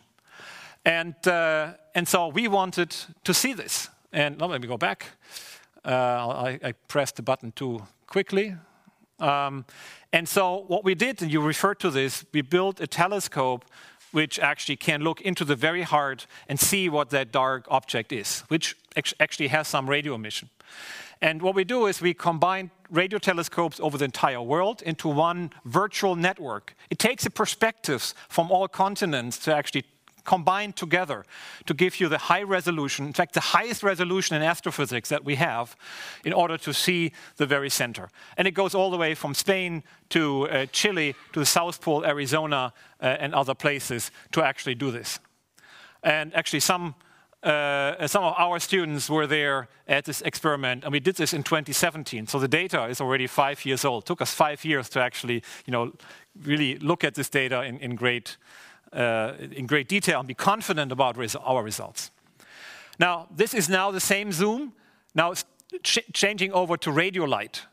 And, 0.83 1.15
uh, 1.25 1.73
and 1.95 2.07
so 2.07 2.27
we 2.27 2.47
wanted 2.47 2.95
to 3.23 3.33
see 3.33 3.53
this. 3.53 3.89
And 4.11 4.41
let 4.41 4.61
me 4.61 4.67
go 4.67 4.77
back. 4.77 5.05
Uh, 5.85 5.89
I, 5.89 6.59
I, 6.63 6.71
pressed 6.87 7.15
the 7.15 7.21
button 7.21 7.51
too 7.53 7.81
quickly. 8.07 8.55
Um, 9.19 9.65
and 10.11 10.27
so 10.27 10.65
what 10.67 10.83
we 10.83 10.95
did, 10.95 11.21
and 11.21 11.31
you 11.31 11.41
referred 11.41 11.79
to 11.79 11.89
this, 11.89 12.25
we 12.33 12.41
built 12.41 12.81
a 12.81 12.87
telescope 12.87 13.65
which 14.17 14.39
actually 14.39 14.75
can 14.75 15.01
look 15.01 15.21
into 15.21 15.45
the 15.45 15.55
very 15.55 15.83
heart 15.83 16.25
and 16.49 16.59
see 16.59 16.89
what 16.89 17.11
that 17.11 17.31
dark 17.31 17.67
object 17.69 18.11
is, 18.11 18.39
which 18.47 18.75
actually 19.19 19.47
has 19.47 19.67
some 19.67 19.87
radio 19.87 20.15
emission. 20.15 20.49
And 21.21 21.39
what 21.43 21.53
we 21.53 21.63
do 21.63 21.85
is 21.85 22.01
we 22.01 22.15
combine 22.15 22.71
radio 22.89 23.19
telescopes 23.19 23.79
over 23.79 23.95
the 23.95 24.05
entire 24.05 24.41
world 24.41 24.81
into 24.81 25.07
one 25.07 25.51
virtual 25.65 26.15
network. 26.15 26.75
It 26.89 26.97
takes 26.97 27.25
the 27.25 27.29
perspectives 27.29 28.15
from 28.27 28.49
all 28.49 28.67
continents 28.67 29.37
to 29.45 29.55
actually 29.55 29.83
combined 30.27 30.75
together 30.75 31.25
to 31.65 31.73
give 31.73 31.99
you 31.99 32.09
the 32.09 32.17
high 32.17 32.43
resolution, 32.43 33.07
in 33.07 33.13
fact, 33.13 33.33
the 33.33 33.57
highest 33.57 33.81
resolution 33.81 34.35
in 34.35 34.43
astrophysics 34.43 35.09
that 35.09 35.23
we 35.23 35.35
have, 35.35 35.75
in 36.23 36.33
order 36.33 36.57
to 36.57 36.73
see 36.73 37.11
the 37.37 37.45
very 37.45 37.69
center. 37.69 38.09
And 38.37 38.47
it 38.47 38.53
goes 38.53 38.75
all 38.75 38.91
the 38.91 38.97
way 38.97 39.15
from 39.15 39.33
Spain 39.33 39.83
to 40.09 40.49
uh, 40.49 40.65
Chile 40.71 41.15
to 41.33 41.39
the 41.39 41.45
South 41.45 41.81
Pole, 41.81 42.05
Arizona, 42.05 42.73
uh, 43.01 43.05
and 43.05 43.33
other 43.33 43.55
places 43.55 44.11
to 44.33 44.43
actually 44.43 44.75
do 44.75 44.91
this. 44.91 45.19
And 46.03 46.35
actually, 46.35 46.59
some 46.59 46.95
uh, 47.43 48.07
some 48.07 48.23
of 48.23 48.33
our 48.37 48.59
students 48.59 49.09
were 49.09 49.27
there 49.27 49.67
at 49.87 50.05
this 50.05 50.21
experiment, 50.21 50.83
and 50.83 50.91
we 50.91 50.99
did 50.99 51.15
this 51.15 51.33
in 51.33 51.43
2017. 51.43 52.27
So 52.27 52.39
the 52.39 52.47
data 52.47 52.85
is 52.85 52.99
already 52.99 53.27
five 53.27 53.63
years 53.65 53.85
old. 53.85 54.03
It 54.03 54.07
took 54.07 54.21
us 54.21 54.33
five 54.33 54.65
years 54.65 54.89
to 54.89 54.99
actually, 54.99 55.43
you 55.65 55.71
know, 55.71 55.93
really 56.43 56.77
look 56.79 57.03
at 57.03 57.13
this 57.13 57.29
data 57.29 57.61
in, 57.61 57.77
in 57.79 57.95
great 57.95 58.37
Uh, 58.97 59.35
in 59.51 59.67
great 59.67 59.87
detail 59.87 60.17
and 60.17 60.27
be 60.27 60.33
confident 60.33 60.91
about 60.91 61.15
our 61.45 61.63
results. 61.63 62.09
Now, 62.97 63.27
this 63.29 63.53
is 63.53 63.69
now 63.69 63.91
the 63.91 63.99
same 63.99 64.31
zoom, 64.31 64.73
now 65.13 65.35
ch 65.83 65.99
changing 66.13 66.51
over 66.51 66.77
to 66.77 66.91
radio 66.91 67.25
light. 67.25 67.67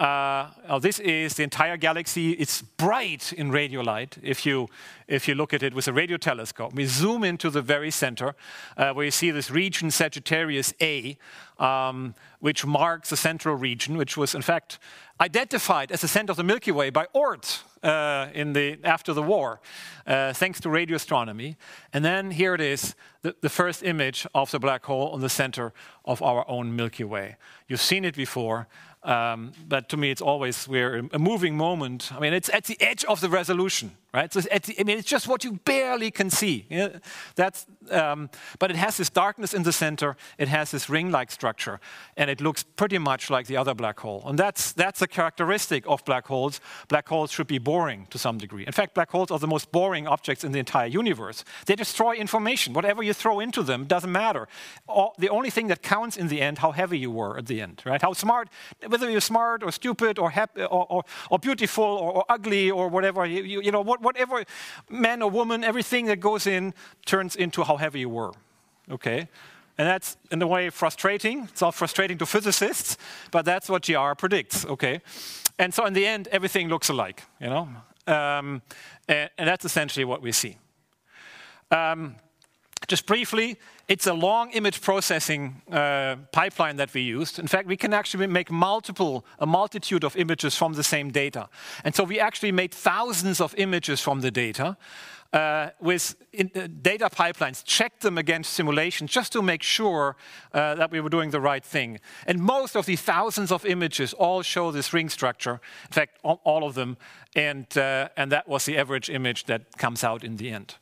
Uh, 0.00 0.78
this 0.80 0.98
is 0.98 1.34
the 1.34 1.42
entire 1.42 1.76
galaxy. 1.76 2.32
It's 2.32 2.62
bright 2.62 3.34
in 3.34 3.50
radio 3.50 3.82
light 3.82 4.16
if 4.22 4.46
you, 4.46 4.68
if 5.06 5.28
you 5.28 5.34
look 5.34 5.52
at 5.52 5.62
it 5.62 5.74
with 5.74 5.88
a 5.88 5.92
radio 5.92 6.16
telescope. 6.16 6.72
We 6.72 6.86
zoom 6.86 7.22
into 7.22 7.50
the 7.50 7.60
very 7.60 7.90
center 7.90 8.34
uh, 8.78 8.94
where 8.94 9.04
you 9.04 9.10
see 9.10 9.30
this 9.30 9.50
region 9.50 9.90
Sagittarius 9.90 10.72
A, 10.80 11.18
um, 11.58 12.14
which 12.38 12.64
marks 12.64 13.10
the 13.10 13.16
central 13.16 13.56
region, 13.56 13.98
which 13.98 14.16
was 14.16 14.34
in 14.34 14.40
fact 14.40 14.78
identified 15.20 15.92
as 15.92 16.00
the 16.00 16.08
center 16.08 16.30
of 16.30 16.38
the 16.38 16.44
Milky 16.44 16.72
Way 16.72 16.88
by 16.88 17.06
Oort 17.14 17.60
uh, 17.82 18.28
in 18.32 18.54
the, 18.54 18.78
after 18.84 19.12
the 19.12 19.22
war, 19.22 19.60
uh, 20.06 20.32
thanks 20.32 20.60
to 20.60 20.70
radio 20.70 20.96
astronomy. 20.96 21.56
And 21.92 22.02
then 22.02 22.30
here 22.30 22.54
it 22.54 22.60
is, 22.62 22.94
the, 23.20 23.36
the, 23.42 23.50
first 23.50 23.82
image 23.82 24.26
of 24.34 24.50
the 24.50 24.58
black 24.58 24.84
hole 24.86 25.14
in 25.14 25.20
the 25.20 25.28
center 25.28 25.74
of 26.06 26.22
our 26.22 26.48
own 26.48 26.74
Milky 26.74 27.04
Way. 27.04 27.36
You've 27.68 27.82
seen 27.82 28.06
it 28.06 28.14
before. 28.16 28.66
Um, 29.02 29.52
but 29.66 29.88
to 29.88 29.96
me, 29.96 30.10
it's 30.10 30.20
always 30.20 30.68
we're 30.68 31.08
a 31.12 31.18
moving 31.18 31.56
moment. 31.56 32.12
I 32.12 32.20
mean, 32.20 32.34
it's 32.34 32.50
at 32.50 32.64
the 32.64 32.76
edge 32.80 33.02
of 33.06 33.22
the 33.22 33.30
resolution, 33.30 33.92
right? 34.12 34.30
So 34.30 34.42
the, 34.42 34.74
I 34.78 34.84
mean, 34.84 34.98
it's 34.98 35.08
just 35.08 35.26
what 35.26 35.42
you 35.42 35.52
barely 35.64 36.10
can 36.10 36.28
see. 36.28 36.66
that's, 37.34 37.64
um, 37.90 38.28
but 38.58 38.70
it 38.70 38.76
has 38.76 38.98
this 38.98 39.08
darkness 39.08 39.54
in 39.54 39.62
the 39.62 39.72
center. 39.72 40.16
It 40.36 40.48
has 40.48 40.70
this 40.70 40.90
ring-like 40.90 41.30
structure, 41.30 41.80
and 42.18 42.28
it 42.28 42.42
looks 42.42 42.62
pretty 42.62 42.98
much 42.98 43.30
like 43.30 43.46
the 43.46 43.56
other 43.56 43.74
black 43.74 43.98
hole. 44.00 44.22
And 44.26 44.38
that's 44.38 44.72
that's 44.72 45.00
a 45.00 45.06
characteristic 45.06 45.84
of 45.86 46.04
black 46.04 46.26
holes. 46.26 46.60
Black 46.88 47.08
holes 47.08 47.30
should 47.30 47.46
be 47.46 47.58
boring 47.58 48.06
to 48.10 48.18
some 48.18 48.36
degree. 48.36 48.66
In 48.66 48.72
fact, 48.72 48.94
black 48.94 49.10
holes 49.10 49.30
are 49.30 49.38
the 49.38 49.46
most 49.46 49.72
boring 49.72 50.06
objects 50.06 50.44
in 50.44 50.52
the 50.52 50.58
entire 50.58 50.88
universe. 50.88 51.42
They 51.64 51.74
destroy 51.74 52.16
information. 52.16 52.74
Whatever 52.74 53.02
you 53.02 53.14
throw 53.14 53.40
into 53.40 53.62
them 53.62 53.86
doesn't 53.86 54.12
matter. 54.12 54.46
All, 54.86 55.14
the 55.18 55.30
only 55.30 55.48
thing 55.48 55.68
that 55.68 55.80
counts 55.80 56.18
in 56.18 56.28
the 56.28 56.42
end, 56.42 56.58
how 56.58 56.72
heavy 56.72 56.98
you 56.98 57.10
were 57.10 57.38
at 57.38 57.46
the 57.46 57.62
end, 57.62 57.80
right? 57.86 58.02
How 58.02 58.12
smart 58.12 58.50
whether 58.90 59.10
you're 59.10 59.20
smart 59.20 59.62
or 59.62 59.72
stupid 59.72 60.18
or, 60.18 60.30
happy, 60.30 60.62
or, 60.62 60.86
or, 60.90 61.04
or 61.30 61.38
beautiful 61.38 61.84
or, 61.84 62.12
or, 62.12 62.24
ugly 62.28 62.70
or 62.70 62.88
whatever, 62.88 63.24
you, 63.26 63.42
you, 63.42 63.62
you 63.62 63.70
know, 63.70 63.80
what, 63.80 64.02
whatever 64.02 64.44
man 64.88 65.22
or 65.22 65.30
woman, 65.30 65.64
everything 65.64 66.06
that 66.06 66.20
goes 66.20 66.46
in 66.46 66.74
turns 67.06 67.36
into 67.36 67.62
how 67.62 67.76
heavy 67.76 68.00
you 68.00 68.08
were. 68.08 68.32
Okay? 68.90 69.28
And 69.78 69.88
that's, 69.88 70.18
in 70.30 70.42
a 70.42 70.46
way, 70.46 70.68
frustrating. 70.68 71.44
It's 71.44 71.62
all 71.62 71.72
frustrating 71.72 72.18
to 72.18 72.26
physicists, 72.26 72.98
but 73.30 73.44
that's 73.44 73.68
what 73.68 73.86
GR 73.86 74.12
predicts, 74.18 74.66
okay? 74.66 75.00
And 75.58 75.72
so 75.72 75.86
in 75.86 75.94
the 75.94 76.06
end, 76.06 76.28
everything 76.28 76.68
looks 76.68 76.90
alike, 76.90 77.22
you 77.40 77.48
know? 77.48 77.68
Um, 78.06 78.62
and, 79.08 79.30
and, 79.38 79.48
that's 79.48 79.64
essentially 79.64 80.04
what 80.04 80.20
we 80.20 80.32
see. 80.32 80.58
Um, 81.70 82.16
just 82.90 83.06
briefly, 83.06 83.56
it's 83.86 84.08
a 84.08 84.12
long 84.12 84.50
image 84.50 84.80
processing 84.80 85.62
uh, 85.70 86.16
pipeline 86.32 86.76
that 86.76 86.92
we 86.92 87.02
used. 87.02 87.38
In 87.38 87.46
fact, 87.46 87.68
we 87.68 87.76
can 87.76 87.94
actually 87.94 88.26
make 88.26 88.50
multiple, 88.50 89.24
a 89.38 89.46
multitude 89.46 90.02
of 90.02 90.16
images 90.16 90.56
from 90.56 90.72
the 90.72 90.82
same 90.82 91.12
data. 91.12 91.48
And 91.84 91.94
so 91.94 92.02
we 92.02 92.18
actually 92.18 92.50
made 92.50 92.74
thousands 92.74 93.40
of 93.40 93.54
images 93.56 94.00
from 94.00 94.22
the 94.22 94.32
data 94.32 94.76
uh, 95.32 95.68
with 95.80 96.16
in, 96.32 96.50
uh, 96.56 96.66
data 96.82 97.08
pipelines, 97.08 97.62
checked 97.64 98.00
them 98.00 98.18
against 98.18 98.52
simulations 98.52 99.12
just 99.12 99.30
to 99.32 99.40
make 99.40 99.62
sure 99.62 100.16
uh, 100.52 100.74
that 100.74 100.90
we 100.90 101.00
were 101.00 101.10
doing 101.10 101.30
the 101.30 101.40
right 101.40 101.64
thing. 101.64 102.00
And 102.26 102.40
most 102.40 102.74
of 102.74 102.86
these 102.86 103.02
thousands 103.02 103.52
of 103.52 103.64
images 103.64 104.12
all 104.14 104.42
show 104.42 104.72
this 104.72 104.92
ring 104.92 105.08
structure. 105.08 105.60
In 105.86 105.92
fact, 105.92 106.18
all, 106.24 106.40
all 106.42 106.64
of 106.64 106.74
them. 106.74 106.96
And, 107.36 107.66
uh, 107.78 108.08
and 108.16 108.32
that 108.32 108.48
was 108.48 108.64
the 108.64 108.76
average 108.76 109.08
image 109.08 109.44
that 109.44 109.78
comes 109.78 110.02
out 110.02 110.24
in 110.24 110.36
the 110.36 110.50
end. 110.50 110.74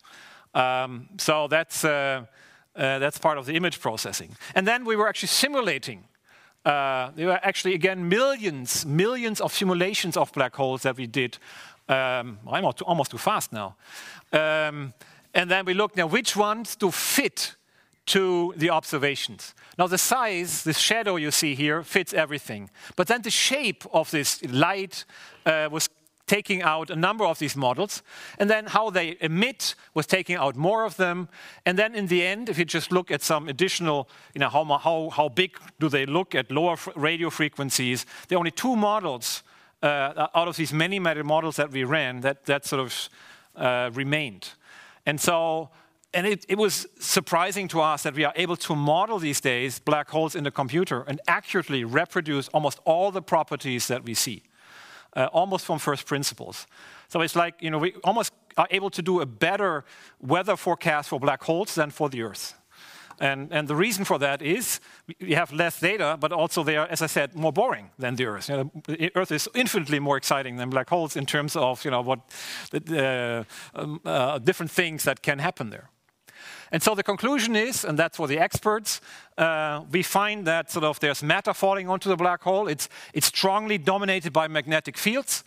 Um, 0.58 1.08
so 1.18 1.46
that's, 1.46 1.84
uh, 1.84 2.24
uh, 2.74 2.98
that's 2.98 3.18
part 3.18 3.38
of 3.38 3.46
the 3.46 3.54
image 3.54 3.80
processing. 3.80 4.36
And 4.54 4.66
then 4.66 4.84
we 4.84 4.96
were 4.96 5.08
actually 5.08 5.28
simulating. 5.28 6.04
Uh, 6.64 7.10
there 7.14 7.28
were 7.28 7.40
actually, 7.42 7.74
again, 7.74 8.08
millions, 8.08 8.84
millions 8.84 9.40
of 9.40 9.52
simulations 9.52 10.16
of 10.16 10.32
black 10.32 10.56
holes 10.56 10.82
that 10.82 10.96
we 10.96 11.06
did. 11.06 11.38
Um, 11.88 12.38
I'm 12.50 12.64
almost 12.84 13.10
too 13.10 13.18
fast 13.18 13.52
now. 13.52 13.76
Um, 14.32 14.92
and 15.32 15.50
then 15.50 15.64
we 15.64 15.74
looked 15.74 15.96
now 15.96 16.06
which 16.06 16.36
ones 16.36 16.76
do 16.76 16.90
fit 16.90 17.54
to 18.06 18.54
the 18.56 18.70
observations. 18.70 19.54
Now, 19.78 19.86
the 19.86 19.98
size, 19.98 20.64
the 20.64 20.72
shadow 20.72 21.16
you 21.16 21.30
see 21.30 21.54
here, 21.54 21.82
fits 21.82 22.12
everything. 22.12 22.70
But 22.96 23.06
then 23.06 23.22
the 23.22 23.30
shape 23.30 23.84
of 23.92 24.10
this 24.10 24.42
light 24.44 25.04
uh, 25.46 25.68
was 25.70 25.88
taking 26.28 26.62
out 26.62 26.90
a 26.90 26.96
number 26.96 27.24
of 27.24 27.38
these 27.38 27.56
models, 27.56 28.02
and 28.38 28.48
then 28.48 28.66
how 28.66 28.90
they 28.90 29.16
emit 29.20 29.74
was 29.94 30.06
taking 30.06 30.36
out 30.36 30.56
more 30.56 30.84
of 30.84 30.96
them. 30.96 31.28
And 31.66 31.76
then 31.76 31.94
in 31.94 32.06
the 32.06 32.24
end, 32.24 32.48
if 32.48 32.58
you 32.58 32.64
just 32.64 32.92
look 32.92 33.10
at 33.10 33.22
some 33.22 33.48
additional, 33.48 34.08
you 34.34 34.38
know, 34.38 34.48
how, 34.48 34.64
how, 34.64 35.10
how 35.10 35.28
big 35.28 35.58
do 35.80 35.88
they 35.88 36.06
look 36.06 36.34
at 36.34 36.50
lower 36.50 36.76
radio 36.94 37.30
frequencies, 37.30 38.06
there 38.28 38.36
are 38.36 38.40
only 38.40 38.52
two 38.52 38.76
models 38.76 39.42
uh, 39.82 40.28
out 40.34 40.48
of 40.48 40.56
these 40.56 40.72
many, 40.72 40.98
many 40.98 41.22
models 41.22 41.56
that 41.56 41.72
we 41.72 41.84
ran 41.84 42.20
that, 42.20 42.44
that 42.44 42.64
sort 42.64 42.80
of 42.80 43.08
uh, 43.56 43.90
remained. 43.92 44.50
And 45.06 45.20
so 45.20 45.70
and 46.14 46.26
it, 46.26 46.44
it, 46.48 46.56
was 46.56 46.86
surprising 46.98 47.68
to 47.68 47.80
us 47.82 48.02
that 48.02 48.14
we 48.14 48.24
are 48.24 48.32
able 48.34 48.56
to 48.56 48.74
model 48.74 49.18
these 49.18 49.40
days 49.40 49.78
black 49.78 50.08
holes 50.08 50.34
in 50.34 50.44
the 50.44 50.50
computer 50.50 51.04
and 51.06 51.20
accurately 51.28 51.84
reproduce 51.84 52.48
almost 52.48 52.80
all 52.84 53.10
the 53.10 53.20
properties 53.20 53.88
that 53.88 54.04
we 54.04 54.14
see, 54.14 54.42
almost 55.16 55.64
from 55.66 55.78
first 55.78 56.06
principles. 56.06 56.66
So 57.08 57.20
it's 57.22 57.36
like, 57.36 57.54
you 57.60 57.70
know, 57.70 57.78
we 57.78 57.94
almost 58.04 58.32
are 58.56 58.68
able 58.70 58.90
to 58.90 59.02
do 59.02 59.20
a 59.20 59.26
better 59.26 59.84
weather 60.20 60.56
forecast 60.56 61.08
for 61.08 61.20
black 61.20 61.42
holes 61.42 61.74
than 61.74 61.90
for 61.90 62.08
the 62.08 62.22
Earth. 62.22 62.54
And, 63.20 63.52
and 63.52 63.66
the 63.66 63.74
reason 63.74 64.04
for 64.04 64.18
that 64.18 64.42
is 64.42 64.80
we 65.20 65.34
have 65.34 65.52
less 65.52 65.80
data, 65.80 66.16
but 66.20 66.32
also 66.32 66.62
they 66.62 66.76
are, 66.76 66.86
as 66.86 67.02
I 67.02 67.06
said, 67.06 67.34
more 67.34 67.52
boring 67.52 67.90
than 67.98 68.16
the 68.16 68.26
Earth. 68.26 68.48
You 68.48 68.56
know, 68.56 68.70
the 68.86 69.10
Earth 69.14 69.32
is 69.32 69.48
infinitely 69.54 69.98
more 69.98 70.16
exciting 70.16 70.56
than 70.56 70.70
black 70.70 70.88
holes 70.88 71.16
in 71.16 71.26
terms 71.26 71.56
of 71.56 71.84
you 71.84 71.90
know, 71.90 72.00
what 72.00 72.20
uh, 72.72 73.44
uh, 74.04 74.38
different 74.38 74.70
things 74.70 75.02
that 75.04 75.22
can 75.22 75.38
happen 75.38 75.70
there. 75.70 75.90
And 76.72 76.82
so 76.82 76.94
the 76.94 77.02
conclusion 77.02 77.56
is, 77.56 77.84
and 77.84 77.98
that's 77.98 78.16
for 78.16 78.28
the 78.28 78.38
experts, 78.38 79.00
uh, 79.36 79.84
we 79.90 80.02
find 80.02 80.46
that 80.46 80.70
sort 80.70 80.84
of 80.84 81.00
there's 81.00 81.22
matter 81.22 81.54
falling 81.54 81.88
onto 81.88 82.08
the 82.08 82.16
black 82.16 82.42
hole. 82.42 82.68
It's, 82.68 82.88
it's 83.14 83.26
strongly 83.26 83.78
dominated 83.78 84.32
by 84.32 84.48
magnetic 84.48 84.98
fields. 84.98 85.44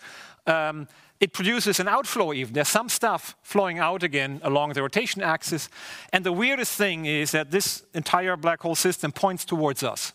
Um, 0.47 0.87
it 1.19 1.33
produces 1.33 1.79
an 1.79 1.87
outflow 1.87 2.33
even. 2.33 2.53
There's 2.53 2.67
some 2.67 2.89
stuff 2.89 3.35
flowing 3.43 3.77
out 3.77 4.01
again 4.01 4.41
along 4.43 4.73
the 4.73 4.81
rotation 4.81 5.21
axis. 5.21 5.69
And 6.11 6.25
the 6.25 6.31
weirdest 6.31 6.75
thing 6.75 7.05
is 7.05 7.31
that 7.31 7.51
this 7.51 7.83
entire 7.93 8.35
black 8.35 8.61
hole 8.61 8.75
system 8.75 9.11
points 9.11 9.45
towards 9.45 9.83
us. 9.83 10.13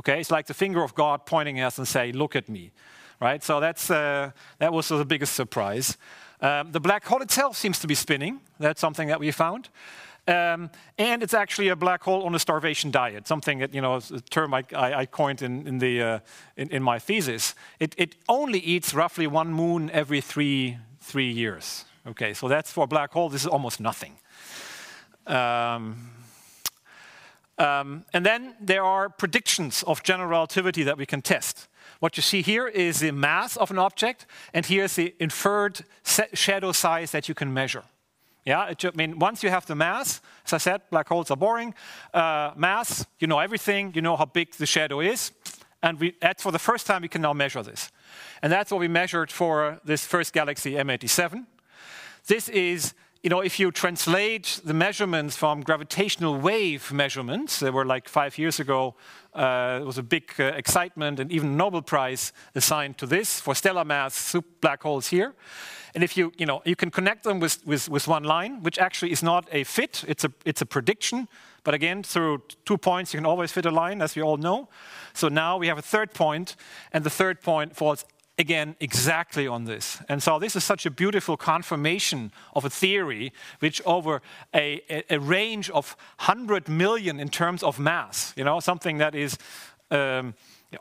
Okay, 0.00 0.20
it's 0.20 0.32
like 0.32 0.46
the 0.46 0.54
finger 0.54 0.82
of 0.82 0.94
God 0.94 1.26
pointing 1.26 1.60
at 1.60 1.68
us 1.68 1.78
and 1.78 1.86
say, 1.86 2.10
look 2.10 2.34
at 2.34 2.48
me. 2.48 2.72
Right, 3.18 3.42
so 3.42 3.60
that's, 3.60 3.90
uh, 3.90 4.32
that 4.58 4.74
was 4.74 4.88
the 4.88 5.04
biggest 5.06 5.34
surprise. 5.34 5.96
Um, 6.42 6.72
the 6.72 6.80
black 6.80 7.02
hole 7.06 7.22
itself 7.22 7.56
seems 7.56 7.78
to 7.78 7.86
be 7.86 7.94
spinning. 7.94 8.40
That's 8.58 8.80
something 8.80 9.08
that 9.08 9.20
we 9.20 9.30
found. 9.30 9.70
Um, 10.28 10.70
and 10.98 11.22
it's 11.22 11.34
actually 11.34 11.68
a 11.68 11.76
black 11.76 12.02
hole 12.02 12.24
on 12.24 12.34
a 12.34 12.38
starvation 12.38 12.90
diet, 12.90 13.28
something 13.28 13.60
that, 13.60 13.72
you 13.72 13.80
know, 13.80 13.96
a 13.96 14.20
term 14.28 14.54
I, 14.54 14.64
I, 14.74 15.06
coined 15.06 15.40
in, 15.40 15.68
in, 15.68 15.78
the, 15.78 16.02
uh, 16.02 16.18
in, 16.56 16.68
in, 16.70 16.82
my 16.82 16.98
thesis. 16.98 17.54
It, 17.78 17.94
it, 17.96 18.16
only 18.28 18.58
eats 18.58 18.92
roughly 18.92 19.28
one 19.28 19.52
moon 19.52 19.88
every 19.90 20.20
three, 20.20 20.78
three 21.00 21.30
years. 21.30 21.84
Okay, 22.08 22.34
so 22.34 22.48
that's 22.48 22.72
for 22.72 22.84
a 22.84 22.86
black 22.88 23.12
hole, 23.12 23.28
this 23.28 23.42
is 23.42 23.46
almost 23.46 23.78
nothing. 23.78 24.16
Um, 25.28 26.10
um, 27.58 28.04
and 28.12 28.26
then 28.26 28.54
there 28.60 28.84
are 28.84 29.08
predictions 29.08 29.84
of 29.84 30.02
general 30.02 30.28
relativity 30.28 30.82
that 30.82 30.98
we 30.98 31.06
can 31.06 31.22
test. 31.22 31.68
What 32.00 32.16
you 32.16 32.22
see 32.22 32.42
here 32.42 32.66
is 32.66 33.00
the 33.00 33.12
mass 33.12 33.56
of 33.56 33.70
an 33.70 33.78
object, 33.78 34.26
and 34.52 34.66
here's 34.66 34.96
the 34.96 35.14
inferred 35.20 35.84
shadow 36.34 36.72
size 36.72 37.12
that 37.12 37.28
you 37.28 37.34
can 37.34 37.54
measure. 37.54 37.84
Yeah, 38.46 38.68
it, 38.68 38.84
I 38.84 38.92
mean, 38.94 39.18
once 39.18 39.42
you 39.42 39.50
have 39.50 39.66
the 39.66 39.74
mass, 39.74 40.20
as 40.46 40.52
I 40.52 40.58
said, 40.58 40.82
black 40.90 41.08
holes 41.08 41.32
are 41.32 41.36
boring. 41.36 41.74
Uh, 42.14 42.52
mass, 42.56 43.04
you 43.18 43.26
know 43.26 43.40
everything, 43.40 43.92
you 43.94 44.00
know 44.00 44.16
how 44.16 44.24
big 44.24 44.52
the 44.54 44.66
shadow 44.66 45.00
is. 45.00 45.32
And 45.82 45.98
we, 45.98 46.14
that's 46.20 46.44
for 46.44 46.52
the 46.52 46.58
first 46.58 46.86
time 46.86 47.02
we 47.02 47.08
can 47.08 47.22
now 47.22 47.32
measure 47.32 47.62
this. 47.64 47.90
And 48.42 48.52
that's 48.52 48.70
what 48.70 48.78
we 48.78 48.86
measured 48.86 49.32
for 49.32 49.80
this 49.84 50.06
first 50.06 50.32
galaxy 50.32 50.74
M87. 50.74 51.44
This 52.28 52.48
is, 52.48 52.94
you 53.22 53.30
know, 53.30 53.40
if 53.40 53.58
you 53.58 53.70
translate 53.72 54.60
the 54.64 54.74
measurements 54.74 55.36
from 55.36 55.62
gravitational 55.62 56.38
wave 56.38 56.92
measurements, 56.92 57.58
they 57.58 57.70
were 57.70 57.84
like 57.84 58.08
five 58.08 58.38
years 58.38 58.60
ago, 58.60 58.94
uh, 59.34 59.78
it 59.82 59.84
was 59.84 59.98
a 59.98 60.02
big 60.02 60.32
uh, 60.38 60.44
excitement 60.44 61.20
and 61.20 61.32
even 61.32 61.56
Nobel 61.56 61.82
Prize 61.82 62.32
assigned 62.54 62.98
to 62.98 63.06
this 63.06 63.40
for 63.40 63.54
stellar 63.54 63.84
mass 63.84 64.36
black 64.60 64.82
holes 64.82 65.08
here. 65.08 65.34
And 65.94 66.04
if 66.04 66.16
you, 66.16 66.32
you 66.36 66.44
know, 66.44 66.60
you 66.66 66.76
can 66.76 66.90
connect 66.90 67.24
them 67.24 67.40
with, 67.40 67.66
with, 67.66 67.88
with 67.88 68.06
one 68.06 68.22
line, 68.22 68.62
which 68.62 68.78
actually 68.78 69.12
is 69.12 69.22
not 69.22 69.48
a 69.50 69.64
fit, 69.64 70.04
it's 70.06 70.24
a, 70.24 70.32
it's 70.44 70.60
a 70.60 70.66
prediction. 70.66 71.26
But 71.64 71.74
again, 71.74 72.02
through 72.02 72.42
two 72.64 72.78
points, 72.78 73.14
you 73.14 73.18
can 73.18 73.26
always 73.26 73.50
fit 73.50 73.66
a 73.66 73.70
line, 73.70 74.02
as 74.02 74.14
we 74.14 74.22
all 74.22 74.36
know. 74.36 74.68
So 75.14 75.28
now 75.28 75.56
we 75.56 75.66
have 75.68 75.78
a 75.78 75.82
third 75.82 76.12
point, 76.12 76.54
and 76.92 77.02
the 77.02 77.10
third 77.10 77.40
point 77.40 77.74
falls 77.74 78.04
again 78.38 78.76
exactly 78.80 79.46
on 79.46 79.64
this. 79.64 79.98
And 80.08 80.22
so 80.22 80.38
this 80.38 80.56
is 80.56 80.64
such 80.64 80.86
a 80.86 80.90
beautiful 80.90 81.36
confirmation 81.36 82.32
of 82.54 82.64
a 82.64 82.70
theory 82.70 83.32
which 83.60 83.80
over 83.84 84.20
a, 84.54 84.82
a, 84.90 85.14
a 85.14 85.18
range 85.18 85.70
of 85.70 85.96
100 86.18 86.68
million 86.68 87.18
in 87.18 87.28
terms 87.28 87.62
of 87.62 87.78
mass, 87.78 88.34
you 88.36 88.44
know, 88.44 88.60
something 88.60 88.98
that 88.98 89.14
is 89.14 89.38
um, 89.90 90.34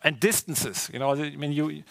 and 0.03 0.19
distances. 0.19 0.89
You 0.91 0.99
know, 0.99 1.11
I 1.11 1.35
mean, 1.35 1.51
you, 1.51 1.83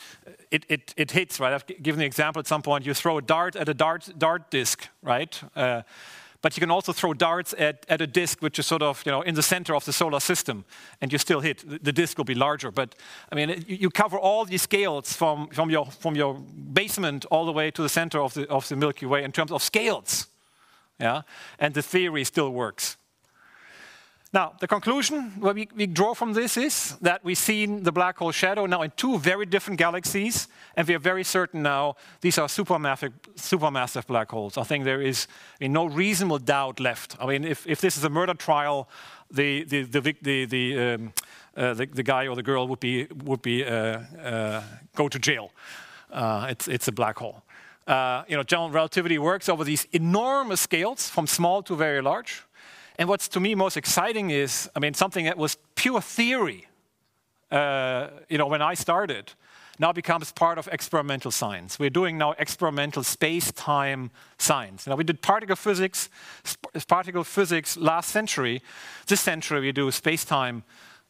it, 0.50 0.66
it, 0.68 0.94
it 0.96 1.10
hits, 1.10 1.40
right? 1.40 1.52
I've 1.52 1.66
given 1.66 1.98
the 1.98 2.06
example 2.06 2.40
at 2.40 2.46
some 2.46 2.62
point. 2.62 2.84
You 2.84 2.94
throw 2.94 3.18
a 3.18 3.22
dart 3.22 3.56
at 3.56 3.68
a 3.68 3.74
dart, 3.74 4.10
dart 4.18 4.50
disc, 4.50 4.88
right? 5.02 5.40
Uh, 5.54 5.82
but 6.44 6.54
you 6.58 6.60
can 6.60 6.70
also 6.70 6.92
throw 6.92 7.14
darts 7.14 7.54
at, 7.56 7.86
at 7.88 8.02
a 8.02 8.06
disk 8.06 8.42
which 8.42 8.58
is 8.58 8.66
sort 8.66 8.82
of 8.82 9.02
you 9.06 9.12
know, 9.12 9.22
in 9.22 9.34
the 9.34 9.42
center 9.42 9.74
of 9.74 9.86
the 9.86 9.92
solar 9.94 10.20
system, 10.20 10.66
and 11.00 11.10
you 11.10 11.16
still 11.18 11.40
hit. 11.40 11.64
The, 11.82 11.90
disk 11.90 12.18
will 12.18 12.26
be 12.26 12.34
larger. 12.34 12.70
But 12.70 12.94
I 13.32 13.34
mean, 13.34 13.64
you 13.66 13.88
cover 13.88 14.18
all 14.18 14.44
these 14.44 14.60
scales 14.60 15.14
from, 15.14 15.48
from, 15.48 15.70
your, 15.70 15.86
from 15.86 16.16
your 16.16 16.34
basement 16.34 17.24
all 17.30 17.46
the 17.46 17.52
way 17.52 17.70
to 17.70 17.80
the 17.80 17.88
center 17.88 18.20
of 18.20 18.34
the, 18.34 18.46
of 18.50 18.68
the 18.68 18.76
Milky 18.76 19.06
Way 19.06 19.24
in 19.24 19.32
terms 19.32 19.52
of 19.52 19.62
scales. 19.62 20.26
Yeah? 21.00 21.22
And 21.58 21.72
the 21.72 21.80
theory 21.80 22.24
still 22.24 22.50
works. 22.50 22.98
Now, 24.34 24.52
the 24.58 24.66
conclusion 24.66 25.30
what 25.38 25.54
we, 25.54 25.68
we, 25.76 25.86
draw 25.86 26.12
from 26.12 26.32
this 26.32 26.56
is 26.56 26.96
that 27.00 27.22
we've 27.22 27.38
seen 27.38 27.84
the 27.84 27.92
black 27.92 28.18
hole 28.18 28.32
shadow 28.32 28.66
now 28.66 28.82
in 28.82 28.90
two 28.96 29.16
very 29.16 29.46
different 29.46 29.78
galaxies, 29.78 30.48
and 30.76 30.88
we 30.88 30.94
are 30.96 30.98
very 30.98 31.22
certain 31.22 31.62
now 31.62 31.94
these 32.20 32.36
are 32.36 32.48
supermassive, 32.48 33.12
supermassive 33.36 34.08
black 34.08 34.32
holes. 34.32 34.58
I 34.58 34.64
think 34.64 34.84
there 34.84 35.00
is 35.00 35.28
I 35.60 35.64
mean, 35.64 35.72
no 35.72 35.84
reasonable 35.84 36.40
doubt 36.40 36.80
left. 36.80 37.16
I 37.20 37.26
mean, 37.26 37.44
if, 37.44 37.64
if 37.64 37.80
this 37.80 37.96
is 37.96 38.02
a 38.02 38.08
murder 38.08 38.34
trial, 38.34 38.88
the, 39.30 39.62
the, 39.62 39.84
the, 39.84 40.16
the, 40.20 40.44
the, 40.46 40.78
um, 40.80 41.12
uh, 41.56 41.74
the, 41.74 41.86
the, 41.86 42.02
guy 42.02 42.26
or 42.26 42.34
the 42.34 42.42
girl 42.42 42.66
would, 42.66 42.80
be, 42.80 43.06
would 43.22 43.40
be, 43.40 43.64
uh, 43.64 44.00
uh, 44.20 44.62
go 44.96 45.08
to 45.08 45.18
jail. 45.20 45.52
Uh, 46.10 46.48
it's, 46.50 46.66
it's 46.66 46.88
a 46.88 46.92
black 46.92 47.18
hole. 47.18 47.44
Uh, 47.86 48.24
you 48.26 48.36
know, 48.36 48.42
general 48.42 48.70
relativity 48.70 49.16
works 49.16 49.48
over 49.48 49.62
these 49.62 49.86
enormous 49.92 50.60
scales, 50.60 51.08
from 51.08 51.28
small 51.28 51.62
to 51.62 51.76
very 51.76 52.02
large. 52.02 52.42
And 52.98 53.08
what's 53.08 53.28
to 53.28 53.40
me 53.40 53.54
most 53.54 53.76
exciting 53.76 54.30
is, 54.30 54.70
I 54.76 54.78
mean, 54.78 54.94
something 54.94 55.24
that 55.24 55.36
was 55.36 55.56
pure 55.74 56.00
theory, 56.00 56.68
uh, 57.50 58.08
you 58.28 58.38
know, 58.38 58.46
when 58.46 58.62
I 58.62 58.74
started, 58.74 59.32
now 59.78 59.92
becomes 59.92 60.30
part 60.30 60.58
of 60.58 60.68
experimental 60.68 61.32
science. 61.32 61.78
We're 61.78 61.90
doing 61.90 62.16
now 62.18 62.34
experimental 62.38 63.02
space-time 63.02 64.10
science. 64.38 64.86
Now 64.86 64.94
we 64.94 65.04
did 65.04 65.20
particle 65.20 65.56
physics, 65.56 66.08
particle 66.86 67.24
physics 67.24 67.76
last 67.76 68.10
century. 68.10 68.62
This 69.06 69.20
century 69.20 69.60
we 69.60 69.72
do 69.72 69.90
space-time, 69.90 70.62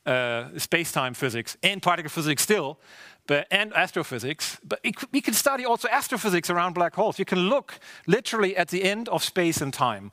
uh, 0.06 0.48
space-time 0.56 1.14
physics 1.14 1.58
and 1.62 1.82
particle 1.82 2.10
physics 2.10 2.42
still, 2.42 2.78
but, 3.26 3.46
and 3.50 3.74
astrophysics. 3.74 4.58
But 4.64 4.80
we 5.12 5.20
can 5.20 5.34
study 5.34 5.66
also 5.66 5.88
astrophysics 5.88 6.48
around 6.48 6.72
black 6.72 6.94
holes. 6.94 7.18
You 7.18 7.24
can 7.26 7.50
look 7.50 7.78
literally 8.06 8.56
at 8.56 8.68
the 8.68 8.82
end 8.82 9.08
of 9.10 9.22
space 9.22 9.60
and 9.60 9.74
time. 9.74 10.12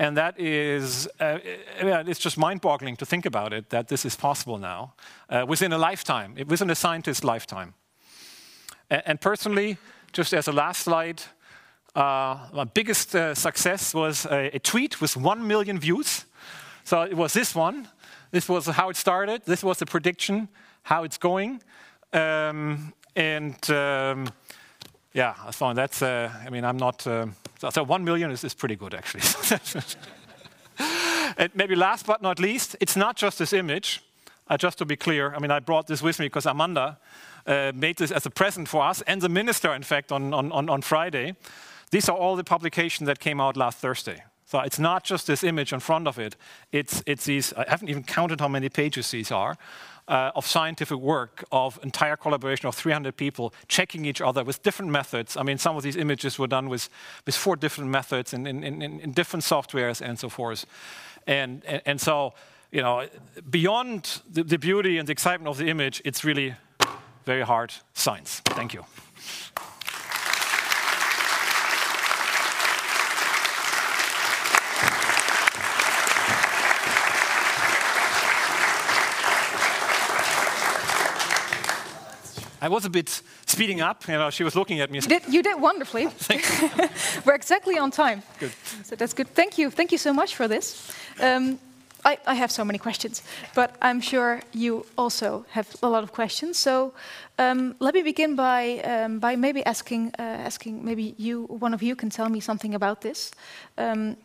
And 0.00 0.16
that 0.16 0.40
is, 0.40 1.06
uh, 1.20 1.40
it's 2.08 2.18
just 2.18 2.38
mind 2.38 2.62
boggling 2.62 2.96
to 2.96 3.04
think 3.04 3.26
about 3.26 3.52
it 3.52 3.68
that 3.68 3.88
this 3.88 4.06
is 4.06 4.16
possible 4.16 4.56
now 4.56 4.94
uh, 5.28 5.44
within 5.46 5.74
a 5.74 5.78
lifetime, 5.78 6.36
within 6.46 6.70
a 6.70 6.74
scientist's 6.74 7.22
lifetime. 7.22 7.74
And, 8.88 9.20
personally, 9.20 9.76
just 10.14 10.32
as 10.32 10.48
a 10.48 10.52
last 10.52 10.84
slide, 10.84 11.22
uh, 11.94 12.48
my 12.54 12.64
biggest 12.64 13.14
uh, 13.14 13.34
success 13.34 13.92
was 13.92 14.24
a, 14.24 14.56
a, 14.56 14.58
tweet 14.58 15.02
with 15.02 15.18
one 15.18 15.46
million 15.46 15.78
views. 15.78 16.24
So 16.82 17.02
it 17.02 17.14
was 17.14 17.34
this 17.34 17.54
one. 17.54 17.86
This 18.30 18.48
was 18.48 18.66
how 18.66 18.88
it 18.88 18.96
started. 18.96 19.42
This 19.44 19.62
was 19.62 19.78
the 19.78 19.86
prediction, 19.86 20.48
how 20.82 21.04
it's 21.04 21.18
going. 21.18 21.62
Um, 22.14 22.94
and 23.14 23.70
um, 23.70 24.28
yeah, 25.12 25.50
so 25.50 25.72
that's, 25.74 26.02
uh, 26.02 26.30
I 26.46 26.50
mean, 26.50 26.64
I'm 26.64 26.76
not, 26.76 27.06
uh, 27.06 27.26
so 27.70 27.82
one 27.82 28.04
million 28.04 28.30
is, 28.30 28.44
is 28.44 28.54
pretty 28.54 28.76
good 28.76 28.94
actually. 28.94 29.22
and 31.36 31.50
maybe 31.54 31.74
last 31.74 32.06
but 32.06 32.22
not 32.22 32.38
least, 32.38 32.76
it's 32.80 32.96
not 32.96 33.16
just 33.16 33.38
this 33.38 33.52
image. 33.52 34.02
Just 34.58 34.78
to 34.78 34.84
be 34.84 34.96
clear, 34.96 35.32
I 35.32 35.38
mean, 35.38 35.52
I 35.52 35.60
brought 35.60 35.86
this 35.86 36.02
with 36.02 36.18
me 36.18 36.26
because 36.26 36.44
Amanda 36.44 36.98
uh, 37.46 37.70
made 37.72 37.98
this 37.98 38.10
as 38.10 38.26
a 38.26 38.30
present 38.30 38.68
for 38.68 38.82
us 38.82 39.00
and 39.02 39.22
the 39.22 39.28
minister, 39.28 39.72
in 39.72 39.84
fact, 39.84 40.10
on, 40.10 40.34
on, 40.34 40.68
on 40.68 40.82
Friday. 40.82 41.36
These 41.92 42.08
are 42.08 42.16
all 42.16 42.34
the 42.34 42.42
publications 42.42 43.06
that 43.06 43.20
came 43.20 43.40
out 43.40 43.56
last 43.56 43.78
Thursday. 43.78 44.24
So 44.46 44.58
it's 44.58 44.80
not 44.80 45.04
just 45.04 45.28
this 45.28 45.44
image 45.44 45.72
in 45.72 45.78
front 45.78 46.08
of 46.08 46.18
it. 46.18 46.34
It's, 46.72 47.04
it's 47.06 47.24
these, 47.24 47.52
I 47.52 47.66
haven't 47.68 47.88
even 47.88 48.02
counted 48.02 48.40
how 48.40 48.48
many 48.48 48.68
pages 48.68 49.08
these 49.12 49.30
are, 49.30 49.56
Uh, 50.10 50.32
of 50.34 50.44
scientific 50.44 50.98
work, 50.98 51.44
of 51.52 51.78
entire 51.84 52.16
collaboration 52.16 52.66
of 52.66 52.74
300 52.74 53.16
people 53.16 53.54
checking 53.68 54.04
each 54.04 54.20
other 54.20 54.42
with 54.42 54.60
different 54.64 54.90
methods. 54.90 55.36
I 55.36 55.44
mean, 55.44 55.56
some 55.56 55.76
of 55.76 55.84
these 55.84 55.96
images 55.96 56.36
were 56.36 56.48
done 56.48 56.68
with, 56.68 56.88
with 57.24 57.36
four 57.36 57.54
different 57.54 57.90
methods 57.90 58.32
in, 58.32 58.44
in 58.44 59.12
different 59.12 59.44
softwares 59.44 60.00
and 60.00 60.18
so 60.18 60.28
forth. 60.28 60.66
And, 61.28 61.62
and, 61.64 61.82
and 61.86 62.00
so, 62.00 62.34
you 62.72 62.82
know, 62.82 63.06
beyond 63.50 64.22
the, 64.28 64.42
the 64.42 64.58
beauty 64.58 64.98
and 64.98 65.06
the 65.06 65.12
excitement 65.12 65.48
of 65.48 65.58
the 65.58 65.68
image, 65.68 66.02
it's 66.04 66.24
really 66.24 66.56
very 67.24 67.42
hard 67.42 67.72
science. 67.94 68.42
Thank 68.46 68.74
you. 68.74 68.84
I 82.60 82.68
was 82.68 82.84
a 82.84 82.90
bit 82.90 83.22
speeding 83.46 83.80
up. 83.80 84.06
You 84.06 84.18
know, 84.18 84.30
she 84.30 84.44
was 84.44 84.54
looking 84.54 84.80
at 84.80 84.90
me. 84.90 84.98
You 84.98 85.08
did, 85.08 85.22
you 85.28 85.42
did 85.42 85.60
wonderfully. 85.60 86.08
We're 87.24 87.34
exactly 87.34 87.78
on 87.78 87.90
time. 87.90 88.22
Good. 88.38 88.52
So 88.84 88.96
that's 88.96 89.14
good. 89.14 89.28
Thank 89.34 89.58
you. 89.58 89.70
Thank 89.70 89.92
you 89.92 89.98
so 89.98 90.12
much 90.12 90.34
for 90.34 90.48
this. 90.48 90.92
Um, 91.20 91.58
I, 92.04 92.18
I, 92.26 92.34
have 92.34 92.50
so 92.50 92.64
many 92.64 92.78
questions, 92.78 93.22
but 93.54 93.76
I'm 93.82 94.00
sure 94.00 94.40
you 94.52 94.86
also 94.96 95.44
have 95.50 95.66
a 95.82 95.88
lot 95.88 96.02
of 96.02 96.12
questions. 96.12 96.56
So 96.56 96.94
um, 97.38 97.74
let 97.78 97.94
me 97.94 98.02
begin 98.02 98.36
by 98.36 98.80
um, 98.84 99.18
by 99.18 99.36
maybe 99.36 99.62
asking 99.66 100.12
uh, 100.18 100.22
asking 100.46 100.82
maybe 100.84 101.14
you 101.18 101.44
one 101.60 101.74
of 101.74 101.82
you 101.82 101.94
can 101.96 102.08
tell 102.08 102.30
me 102.30 102.40
something 102.40 102.74
about 102.74 103.00
this. 103.00 103.32
Um, 103.76 104.16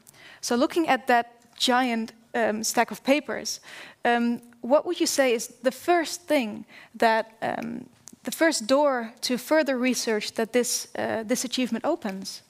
so 0.42 0.56
looking 0.56 0.88
at 0.88 1.08
that 1.08 1.26
giant 1.58 2.14
um, 2.34 2.64
stack 2.64 2.92
of 2.92 3.04
papers, 3.04 3.60
um, 4.06 4.42
what 4.62 4.86
would 4.86 5.00
you 5.00 5.08
say 5.08 5.34
is 5.34 5.48
the 5.64 5.72
first 5.72 6.28
thing 6.28 6.66
that 7.00 7.26
um, 7.42 7.86
the 8.26 8.32
first 8.32 8.68
door 8.68 9.14
to 9.22 9.38
further 9.38 9.78
research 9.78 10.34
that 10.34 10.52
this 10.52 10.88
uh, 10.98 11.24
this 11.24 11.46
achievement 11.46 11.86
opens? 11.86 12.42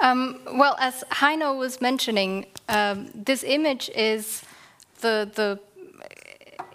Um, 0.00 0.40
well, 0.46 0.76
as 0.78 1.04
Heino 1.10 1.58
was 1.58 1.80
mentioning, 1.80 2.46
um, 2.68 3.10
this 3.14 3.44
image 3.44 3.90
is 3.94 4.42
the 5.00 5.30
the 5.34 5.58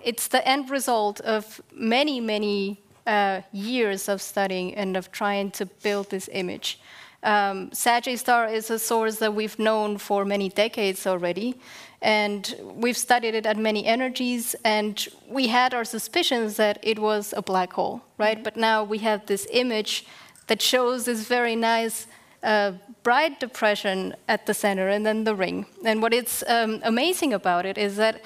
it's 0.04 0.28
the 0.28 0.48
end 0.48 0.70
result 0.70 1.22
of 1.22 1.62
many 1.74 2.20
many 2.20 2.78
uh, 3.08 3.42
years 3.52 4.10
of 4.10 4.22
studying 4.22 4.76
and 4.76 4.96
of 4.98 5.12
trying 5.12 5.52
to 5.52 5.66
build 5.66 6.10
this 6.10 6.30
image. 6.32 6.80
Um, 7.26 7.72
Star 7.74 8.48
is 8.48 8.70
a 8.70 8.78
source 8.78 9.18
that 9.18 9.34
we've 9.34 9.58
known 9.58 9.98
for 9.98 10.24
many 10.26 10.48
decades 10.50 11.08
already, 11.08 11.60
and 12.02 12.56
we've 12.62 12.98
studied 12.98 13.34
it 13.34 13.46
at 13.48 13.58
many 13.58 13.86
energies, 13.86 14.56
and 14.64 15.08
we 15.28 15.48
had 15.48 15.74
our 15.74 15.84
suspicions 15.84 16.56
that 16.58 16.78
it 16.84 17.00
was 17.00 17.34
a 17.36 17.42
black 17.42 17.74
hole, 17.74 18.04
right? 18.20 18.44
But 18.44 18.58
now 18.58 18.84
we 18.84 19.00
have 19.00 19.26
this 19.26 19.48
image 19.52 20.06
that 20.48 20.62
shows 20.62 21.06
this 21.06 21.28
very 21.28 21.56
nice 21.56 22.06
uh, 22.44 22.74
bright 23.02 23.40
depression 23.40 24.16
at 24.28 24.46
the 24.46 24.54
center 24.54 24.88
and 24.88 25.04
then 25.04 25.24
the 25.24 25.36
ring. 25.36 25.66
And 25.84 26.04
what 26.04 26.14
is 26.14 26.44
um, 26.48 26.80
amazing 26.84 27.34
about 27.34 27.66
it 27.66 27.76
is 27.78 27.96
that 27.96 28.22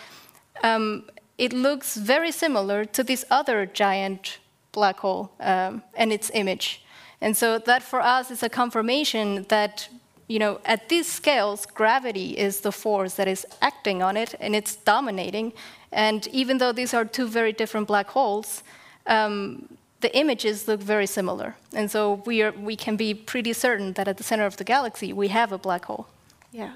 um, 0.61 1.05
it 1.37 1.53
looks 1.53 1.95
very 1.95 2.33
similar 2.33 2.83
to 2.83 3.03
this 3.03 3.23
other 3.31 3.65
giant 3.65 4.39
black 4.73 4.99
hole 4.99 5.31
um, 5.39 5.83
and 5.95 6.11
its 6.11 6.29
image. 6.33 6.83
And 7.21 7.35
so 7.35 7.59
that 7.59 7.83
for 7.83 8.01
us 8.01 8.31
is 8.31 8.43
a 8.43 8.49
confirmation 8.49 9.45
that 9.49 9.89
you 10.29 10.37
know, 10.37 10.61
at 10.63 10.89
these 10.89 11.07
scales, 11.07 11.65
gravity 11.65 12.37
is 12.37 12.61
the 12.61 12.71
force 12.71 13.15
that 13.15 13.27
is 13.27 13.45
acting 13.61 14.03
on 14.03 14.15
it 14.15 14.35
and 14.39 14.55
it's 14.55 14.75
dominating. 14.75 15.51
And 15.91 16.27
even 16.27 16.59
though 16.59 16.71
these 16.71 16.93
are 16.93 17.03
two 17.03 17.27
very 17.27 17.51
different 17.51 17.87
black 17.87 18.07
holes, 18.09 18.63
um, 19.07 19.67
the 20.01 20.15
images 20.15 20.67
look 20.67 20.81
very 20.81 21.07
similar. 21.07 21.55
And 21.73 21.89
so 21.89 22.21
we, 22.27 22.43
are, 22.43 22.51
we 22.51 22.75
can 22.75 22.95
be 22.95 23.15
pretty 23.15 23.53
certain 23.53 23.93
that 23.93 24.07
at 24.07 24.17
the 24.17 24.23
center 24.23 24.45
of 24.45 24.55
the 24.57 24.63
galaxy, 24.63 25.11
we 25.11 25.29
have 25.29 25.51
a 25.51 25.57
black 25.57 25.85
hole. 25.85 26.07
Yeah. 26.51 26.73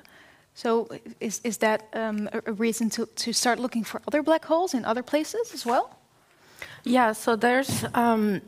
So 0.56 0.90
is, 1.20 1.40
is 1.44 1.58
that 1.58 1.88
um, 1.94 2.30
a 2.34 2.52
reason 2.54 2.90
to, 2.92 3.06
to 3.06 3.34
start 3.34 3.60
looking 3.60 3.84
for 3.84 4.02
other 4.08 4.24
black 4.24 4.46
holes 4.46 4.74
in 4.74 4.84
other 4.84 5.04
places 5.04 5.54
as 5.54 5.64
well? 5.64 5.96
Yeah, 6.84 7.14
so 7.14 7.36
there's, 7.36 7.86
um, 7.94 8.42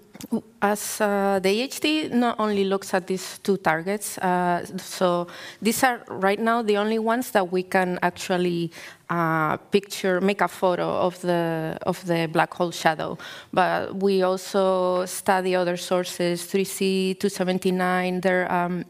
as 0.62 1.01
uh, 1.01 1.39
the 1.41 1.49
EHT 1.49 2.12
not 2.12 2.39
only 2.39 2.63
looks 2.63 2.93
at 2.93 3.08
these 3.08 3.39
two 3.39 3.58
targets, 3.58 4.17
uh, 4.17 4.65
so 4.78 5.28
these 5.62 5.84
are 5.84 6.04
right 6.08 6.39
now 6.39 6.62
the 6.62 6.78
only 6.78 6.99
ones 6.99 7.32
that 7.32 7.51
we 7.51 7.63
can 7.63 7.99
actually 8.01 8.71
uh, 9.10 9.58
picture, 9.58 10.19
make 10.21 10.41
a 10.41 10.47
photo 10.47 10.88
of 10.89 11.19
the 11.21 11.78
of 11.86 12.04
the 12.06 12.28
black 12.32 12.54
hole 12.54 12.71
shadow. 12.71 13.17
But 13.54 13.95
we 13.95 14.23
also 14.23 15.06
study 15.06 15.56
other 15.56 15.78
sources, 15.78 16.43
3C, 16.43 17.19
279. 17.19 18.21
There 18.21 18.51
um, 18.51 18.86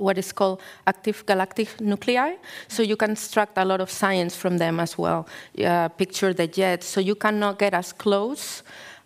what 0.00 0.18
is 0.18 0.32
called 0.32 0.60
active 0.86 1.24
galactic 1.26 1.80
nuclei. 1.80 2.36
So 2.68 2.82
you 2.82 2.96
can 2.96 3.12
extract 3.12 3.58
a 3.58 3.64
lot 3.64 3.80
of 3.80 3.90
science 3.90 4.34
from 4.34 4.58
them 4.58 4.80
as 4.80 4.96
well. 4.98 5.28
Uh, 5.62 5.88
picture 5.88 6.32
the 6.32 6.46
jets. 6.46 6.86
So 6.86 7.00
you 7.00 7.14
cannot 7.14 7.58
get 7.58 7.74
as 7.74 7.92
close 7.92 8.62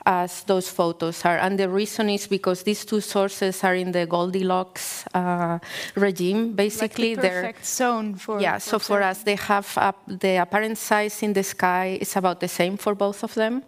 as 0.07 0.45
those 0.45 0.69
photos 0.69 1.25
are. 1.25 1.39
And 1.39 1.59
the 1.59 1.69
reason 1.69 2.11
is 2.11 2.27
because 2.27 2.63
these 2.63 2.85
two 2.85 3.01
sources 3.01 3.65
are 3.65 3.75
in 3.75 3.93
the 3.93 4.07
Goldilocks 4.07 5.07
uh, 5.15 5.59
regime. 5.95 6.53
Basically, 6.53 7.15
like 7.15 7.23
the 7.23 7.29
perfect 7.29 7.59
they're 7.59 7.65
zone 7.65 8.15
for. 8.15 8.41
Yeah. 8.41 8.59
For 8.59 8.61
so 8.61 8.79
for 8.79 9.03
us, 9.03 9.23
they 9.23 9.37
have 9.37 9.95
the 10.07 10.37
apparent 10.37 10.79
size 10.79 11.23
in 11.23 11.33
the 11.33 11.43
sky 11.43 11.99
is 12.01 12.17
about 12.17 12.41
the 12.41 12.49
same 12.49 12.77
for 12.77 12.95
both 12.95 13.23
of 13.23 13.35
them. 13.35 13.63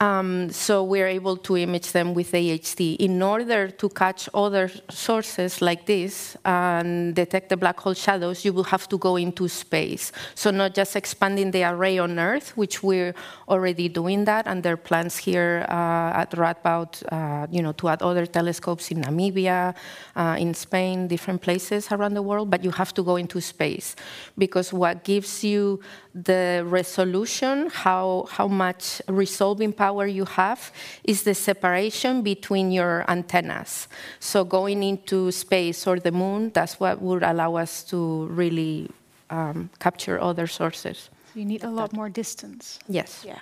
Um, 0.00 0.50
so 0.50 0.84
we're 0.84 1.08
able 1.08 1.36
to 1.38 1.56
image 1.56 1.90
them 1.90 2.14
with 2.14 2.30
EHT. 2.30 2.96
In 2.98 3.20
order 3.20 3.68
to 3.68 3.88
catch 3.88 4.28
other 4.32 4.70
sources 4.88 5.60
like 5.60 5.86
this 5.86 6.36
and 6.44 7.16
detect 7.16 7.48
the 7.48 7.56
black 7.56 7.80
hole 7.80 7.94
shadows, 7.94 8.44
you 8.44 8.52
will 8.52 8.64
have 8.64 8.88
to 8.90 8.98
go 8.98 9.16
into 9.16 9.48
space. 9.48 10.12
So 10.36 10.52
not 10.52 10.74
just 10.74 10.94
expanding 10.94 11.50
the 11.50 11.64
array 11.64 11.98
on 11.98 12.16
Earth, 12.20 12.56
which 12.56 12.80
we're 12.80 13.12
already 13.48 13.88
doing 13.88 14.24
that, 14.26 14.46
and 14.46 14.62
there 14.62 14.74
are 14.74 14.76
plans 14.76 15.16
here 15.16 15.66
uh, 15.68 16.20
at 16.22 16.30
Radboud, 16.30 17.02
uh, 17.10 17.48
you 17.50 17.60
know, 17.60 17.72
to 17.72 17.88
add 17.88 18.00
other 18.00 18.26
telescopes 18.26 18.92
in 18.92 19.02
Namibia, 19.02 19.74
uh, 20.14 20.36
in 20.38 20.54
Spain, 20.54 21.08
different 21.08 21.42
places 21.42 21.90
around 21.90 22.14
the 22.14 22.22
world. 22.22 22.50
But 22.50 22.62
you 22.62 22.70
have 22.70 22.94
to 22.94 23.02
go 23.02 23.16
into 23.16 23.40
space 23.40 23.96
because 24.36 24.72
what 24.72 25.02
gives 25.02 25.42
you 25.42 25.80
the 26.14 26.62
resolution, 26.66 27.68
how, 27.70 28.26
how 28.30 28.46
much 28.46 29.02
resolving 29.08 29.72
power 29.72 29.87
you 29.96 30.24
have, 30.24 30.72
is 31.04 31.22
the 31.22 31.34
separation 31.34 32.22
between 32.22 32.70
your 32.70 33.04
antennas. 33.08 33.88
So 34.20 34.44
going 34.44 34.82
into 34.82 35.30
space 35.32 35.86
or 35.86 35.98
the 35.98 36.12
moon, 36.12 36.50
that's 36.50 36.80
what 36.80 37.00
would 37.00 37.22
allow 37.22 37.56
us 37.56 37.84
to 37.84 38.26
really 38.26 38.90
um, 39.30 39.70
capture 39.78 40.20
other 40.20 40.46
sources. 40.46 41.10
You 41.34 41.44
need 41.44 41.64
a 41.64 41.70
lot 41.70 41.92
more 41.92 42.08
distance. 42.08 42.78
Yes. 42.88 43.24
Yeah. 43.24 43.40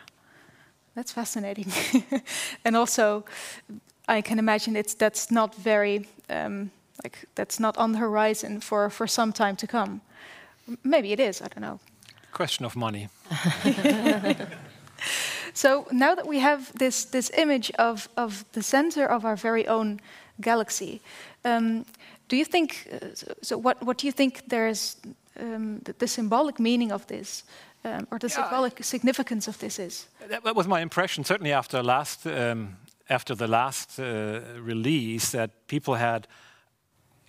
That's 0.94 1.12
fascinating. 1.12 1.72
and 2.64 2.76
also, 2.76 3.24
I 4.08 4.22
can 4.22 4.38
imagine 4.38 4.76
it's 4.76 4.94
that's 4.94 5.30
not 5.30 5.54
very 5.54 6.08
um, 6.30 6.70
like 7.04 7.26
that's 7.34 7.60
not 7.60 7.76
on 7.76 7.92
the 7.92 7.98
horizon 7.98 8.60
for 8.60 8.90
for 8.90 9.06
some 9.06 9.32
time 9.32 9.56
to 9.56 9.66
come. 9.66 10.00
Maybe 10.82 11.12
it 11.12 11.20
is. 11.20 11.42
I 11.42 11.48
don't 11.48 11.60
know 11.60 11.80
question 12.36 12.66
of 12.66 12.76
money. 12.76 13.08
so 15.56 15.86
now 15.90 16.14
that 16.14 16.26
we 16.26 16.38
have 16.40 16.70
this, 16.78 17.06
this 17.06 17.30
image 17.38 17.70
of, 17.78 18.08
of 18.16 18.44
the 18.52 18.62
center 18.62 19.06
of 19.06 19.24
our 19.24 19.36
very 19.36 19.66
own 19.66 20.00
galaxy, 20.38 21.00
um, 21.46 21.86
do 22.28 22.36
you 22.36 22.44
think, 22.44 22.86
uh, 22.92 23.14
so, 23.14 23.34
so, 23.40 23.58
what, 23.58 23.82
what 23.82 23.96
do 23.96 24.06
you 24.06 24.12
think 24.12 24.48
there's 24.48 24.96
um, 25.40 25.78
the, 25.84 25.94
the, 25.94 26.06
symbolic 26.06 26.60
meaning 26.60 26.92
of 26.92 27.06
this, 27.06 27.44
um, 27.84 28.06
or 28.10 28.18
the 28.18 28.28
yeah, 28.28 28.42
symbolic 28.42 28.84
significance 28.84 29.48
of 29.48 29.58
this 29.58 29.78
is? 29.78 30.06
That, 30.28 30.44
that, 30.44 30.54
was 30.54 30.66
my 30.66 30.80
impression, 30.80 31.24
certainly 31.24 31.52
after, 31.52 31.82
last, 31.82 32.26
um, 32.26 32.76
after 33.08 33.34
the 33.34 33.46
last 33.46 33.98
uh, 33.98 34.40
release, 34.60 35.30
that 35.30 35.50
people 35.68 35.94
had 35.94 36.26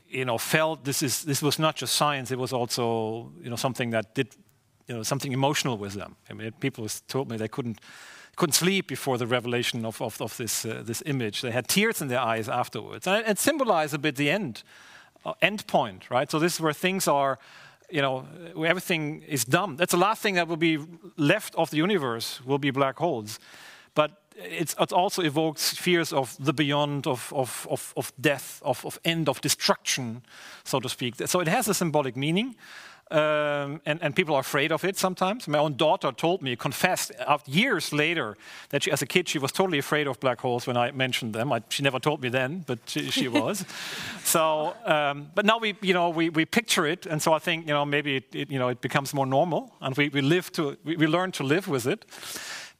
you 0.09 0.25
know, 0.25 0.37
felt 0.37 0.83
this 0.83 1.01
is 1.01 1.23
this 1.23 1.41
was 1.41 1.59
not 1.59 1.75
just 1.75 1.93
science; 1.93 2.31
it 2.31 2.39
was 2.39 2.53
also 2.53 3.31
you 3.41 3.49
know 3.49 3.55
something 3.55 3.91
that 3.91 4.15
did 4.15 4.35
you 4.87 4.95
know, 4.95 5.03
something 5.03 5.33
emotional 5.33 5.77
with 5.77 5.93
them. 5.93 6.15
I 6.29 6.33
mean, 6.33 6.51
people 6.59 6.87
told 7.07 7.29
me 7.29 7.37
they 7.37 7.47
couldn't 7.47 7.79
couldn't 8.37 8.53
sleep 8.53 8.87
before 8.87 9.17
the 9.17 9.25
revelation 9.25 9.83
of, 9.83 9.99
of, 9.99 10.21
of 10.21 10.37
this, 10.37 10.63
uh, 10.63 10.83
this 10.85 11.01
image. 11.07 11.41
They 11.41 11.51
had 11.51 11.67
tears 11.67 12.01
in 12.01 12.07
their 12.07 12.19
eyes 12.19 12.47
afterwards. 12.47 13.07
And 13.07 13.27
it 13.27 13.39
symbolized 13.39 13.95
a 13.95 13.97
bit 13.97 14.15
the 14.15 14.29
end, 14.29 14.61
uh, 15.25 15.33
end 15.41 15.65
point, 15.65 16.09
right? 16.11 16.29
So 16.29 16.37
this 16.37 16.53
is 16.53 16.61
where 16.61 16.71
things 16.71 17.07
are, 17.07 17.39
you 17.89 18.01
know, 18.01 18.27
where 18.53 18.69
everything 18.69 19.23
is 19.23 19.43
dumb. 19.43 19.75
That's 19.75 19.91
the 19.91 19.97
last 19.97 20.21
thing 20.21 20.35
that 20.35 20.47
will 20.47 20.55
be 20.55 20.77
left 21.17 21.55
of 21.55 21.71
the 21.71 21.77
universe, 21.77 22.39
will 22.45 22.59
be 22.59 22.69
black 22.69 22.99
holes. 22.99 23.39
But 23.95 24.11
it 24.37 24.93
also 24.93 25.21
evokes 25.21 25.75
fears 25.75 26.13
of 26.13 26.35
the 26.39 26.53
beyond, 26.53 27.07
of, 27.07 27.33
of, 27.35 27.67
of, 27.69 27.93
of 27.97 28.13
death, 28.21 28.61
of, 28.63 28.85
of 28.85 28.99
end, 29.03 29.29
of 29.29 29.41
destruction, 29.41 30.21
so 30.63 30.79
to 30.79 30.89
speak. 30.89 31.15
So 31.25 31.39
it 31.39 31.47
has 31.47 31.67
a 31.67 31.73
symbolic 31.73 32.15
meaning. 32.15 32.55
Um, 33.09 33.79
and, 33.85 34.03
and, 34.03 34.13
people 34.13 34.35
are 34.35 34.41
afraid 34.41 34.73
of 34.73 34.83
it 34.83 34.97
sometimes. 34.97 35.47
My 35.47 35.59
own 35.59 35.77
daughter 35.77 36.11
told 36.11 36.41
me, 36.41 36.57
confessed 36.57 37.13
years 37.45 37.93
later, 37.93 38.35
that 38.69 38.83
she, 38.83 38.91
as 38.91 39.01
a 39.01 39.05
kid 39.05 39.29
she 39.29 39.39
was 39.39 39.53
totally 39.53 39.77
afraid 39.77 40.07
of 40.07 40.19
black 40.19 40.41
holes 40.41 40.67
when 40.67 40.75
I 40.75 40.91
mentioned 40.91 41.33
them. 41.33 41.53
I, 41.53 41.61
she 41.69 41.83
never 41.83 41.99
told 41.99 42.21
me 42.21 42.27
then, 42.27 42.65
but 42.67 42.79
she, 42.85 43.09
she 43.09 43.27
was. 43.29 43.63
so, 44.25 44.75
um, 44.83 45.31
but 45.35 45.45
now 45.45 45.57
we, 45.57 45.77
you 45.81 45.93
know, 45.93 46.09
we, 46.09 46.29
we 46.29 46.43
picture 46.43 46.85
it, 46.85 47.05
and 47.05 47.21
so 47.21 47.31
I 47.31 47.39
think, 47.39 47.65
you 47.65 47.73
know, 47.73 47.85
maybe 47.85 48.17
it, 48.17 48.35
it 48.35 48.51
you 48.51 48.59
know, 48.59 48.67
it 48.67 48.81
becomes 48.81 49.13
more 49.13 49.25
normal, 49.25 49.73
and 49.79 49.95
we, 49.95 50.09
we 50.09 50.19
live 50.19 50.51
to, 50.53 50.75
we, 50.83 50.97
we 50.97 51.07
learn 51.07 51.31
to 51.33 51.43
live 51.43 51.69
with 51.69 51.87
it. 51.87 52.03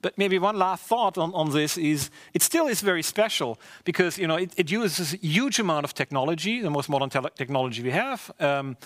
But 0.02 0.18
maybe 0.18 0.38
one 0.38 0.58
last 0.58 0.84
thought 0.84 1.18
on, 1.18 1.34
on 1.34 1.52
this 1.52 1.78
is 1.78 2.12
it 2.34 2.42
still 2.42 2.68
is 2.68 2.82
very 2.82 3.04
special 3.04 3.60
because 3.84 4.18
you 4.18 4.28
know 4.28 4.36
it, 4.36 4.54
it 4.56 4.72
uses 4.72 5.14
a 5.14 5.18
huge 5.18 5.60
amount 5.60 5.86
of 5.86 5.94
technology, 5.94 6.62
the 6.62 6.70
most 6.70 6.90
modern 6.90 7.10
technology 7.10 7.82
we 7.84 7.92
have. 7.92 8.32
Um, 8.40 8.78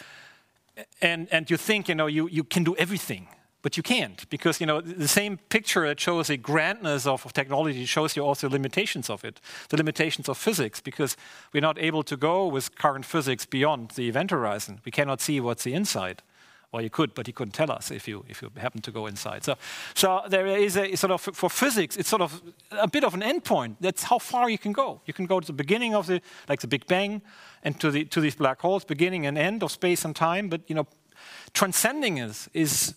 and, 1.01 1.27
and 1.31 1.49
you 1.49 1.57
think, 1.57 1.89
you 1.89 1.95
know, 1.95 2.07
you, 2.07 2.29
you 2.29 2.43
can 2.43 2.63
do 2.63 2.75
everything. 2.77 3.27
but 3.61 3.77
you 3.77 3.83
can't 3.83 4.29
because 4.29 4.59
you 4.59 4.65
know 4.65 4.81
the 4.81 5.07
same 5.07 5.37
picture 5.49 5.87
that 5.87 5.99
shows 5.99 6.27
the 6.27 6.37
grandness 6.37 7.05
of, 7.05 7.25
of, 7.25 7.33
technology 7.33 7.85
shows 7.85 8.15
you 8.15 8.25
also 8.25 8.47
the 8.47 8.53
limitations 8.53 9.09
of 9.09 9.23
it 9.23 9.39
the 9.69 9.77
limitations 9.77 10.27
of 10.29 10.37
physics 10.37 10.81
because 10.81 11.15
we're 11.53 11.61
not 11.61 11.77
able 11.79 12.03
to 12.03 12.17
go 12.17 12.47
with 12.47 12.75
current 12.75 13.05
physics 13.05 13.45
beyond 13.45 13.91
the 13.91 14.07
event 14.07 14.31
horizon 14.31 14.79
we 14.85 14.91
cannot 14.91 15.21
see 15.21 15.39
what's 15.39 15.63
the 15.63 15.73
inside 15.73 16.23
well 16.71 16.81
you 16.81 16.89
could 16.89 17.13
but 17.13 17.27
he 17.27 17.33
couldn't 17.33 17.53
tell 17.53 17.71
us 17.71 17.91
if 17.91 18.07
you 18.07 18.25
if 18.27 18.41
you 18.41 18.51
happen 18.57 18.81
to 18.81 18.91
go 18.91 19.07
inside. 19.07 19.43
So 19.43 19.55
so 19.93 20.21
there 20.27 20.47
is 20.47 20.77
a 20.77 20.95
sort 20.95 21.11
of 21.11 21.21
for 21.21 21.49
physics 21.49 21.97
it's 21.97 22.09
sort 22.09 22.21
of 22.21 22.41
a 22.71 22.87
bit 22.87 23.03
of 23.03 23.13
an 23.13 23.21
endpoint. 23.21 23.75
That's 23.79 24.03
how 24.03 24.19
far 24.19 24.49
you 24.49 24.57
can 24.57 24.73
go. 24.73 25.01
You 25.05 25.13
can 25.13 25.25
go 25.25 25.39
to 25.39 25.47
the 25.47 25.53
beginning 25.53 25.95
of 25.95 26.07
the 26.07 26.21
like 26.47 26.61
the 26.61 26.67
big 26.67 26.85
bang 26.87 27.21
and 27.63 27.79
to 27.79 27.91
the 27.91 28.05
to 28.05 28.21
these 28.21 28.35
black 28.35 28.61
holes 28.61 28.85
beginning 28.85 29.25
and 29.25 29.37
end 29.37 29.63
of 29.63 29.71
space 29.71 30.05
and 30.05 30.15
time. 30.15 30.49
But 30.49 30.61
you 30.67 30.75
know 30.75 30.87
transcending 31.53 32.17
is 32.17 32.49
is 32.53 32.95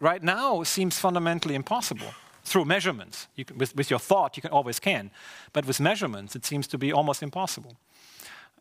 right 0.00 0.22
now 0.22 0.62
seems 0.64 0.98
fundamentally 0.98 1.54
impossible 1.54 2.14
through 2.44 2.64
measurements. 2.64 3.28
You 3.36 3.44
can, 3.44 3.58
with, 3.58 3.76
with 3.76 3.90
your 3.90 3.98
thought, 3.98 4.36
you 4.36 4.42
can 4.42 4.50
always 4.50 4.80
can, 4.80 5.10
but 5.52 5.66
with 5.66 5.80
measurements, 5.80 6.34
it 6.34 6.44
seems 6.44 6.66
to 6.68 6.78
be 6.78 6.92
almost 6.92 7.22
impossible. 7.22 7.76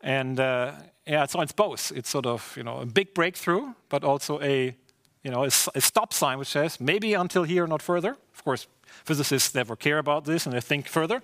And 0.01 0.39
uh, 0.39 0.73
yeah, 1.07 1.25
so 1.25 1.41
it's 1.41 1.53
both. 1.53 1.91
It's 1.95 2.09
sort 2.09 2.25
of 2.25 2.53
you 2.57 2.63
know 2.63 2.81
a 2.81 2.85
big 2.85 3.13
breakthrough, 3.13 3.73
but 3.89 4.03
also 4.03 4.39
a 4.41 4.75
you 5.23 5.31
know 5.31 5.43
a, 5.43 5.51
a 5.75 5.81
stop 5.81 6.13
sign 6.13 6.37
which 6.37 6.49
says 6.49 6.79
maybe 6.79 7.13
until 7.13 7.43
here, 7.43 7.67
not 7.67 7.81
further. 7.81 8.15
Of 8.33 8.43
course, 8.43 8.67
physicists 9.05 9.55
never 9.55 9.75
care 9.75 9.99
about 9.99 10.25
this 10.25 10.45
and 10.45 10.53
they 10.53 10.61
think 10.61 10.87
further, 10.87 11.21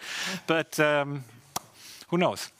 but 0.47 0.79
um, 0.79 1.23
who 2.07 2.17
knows? 2.17 2.51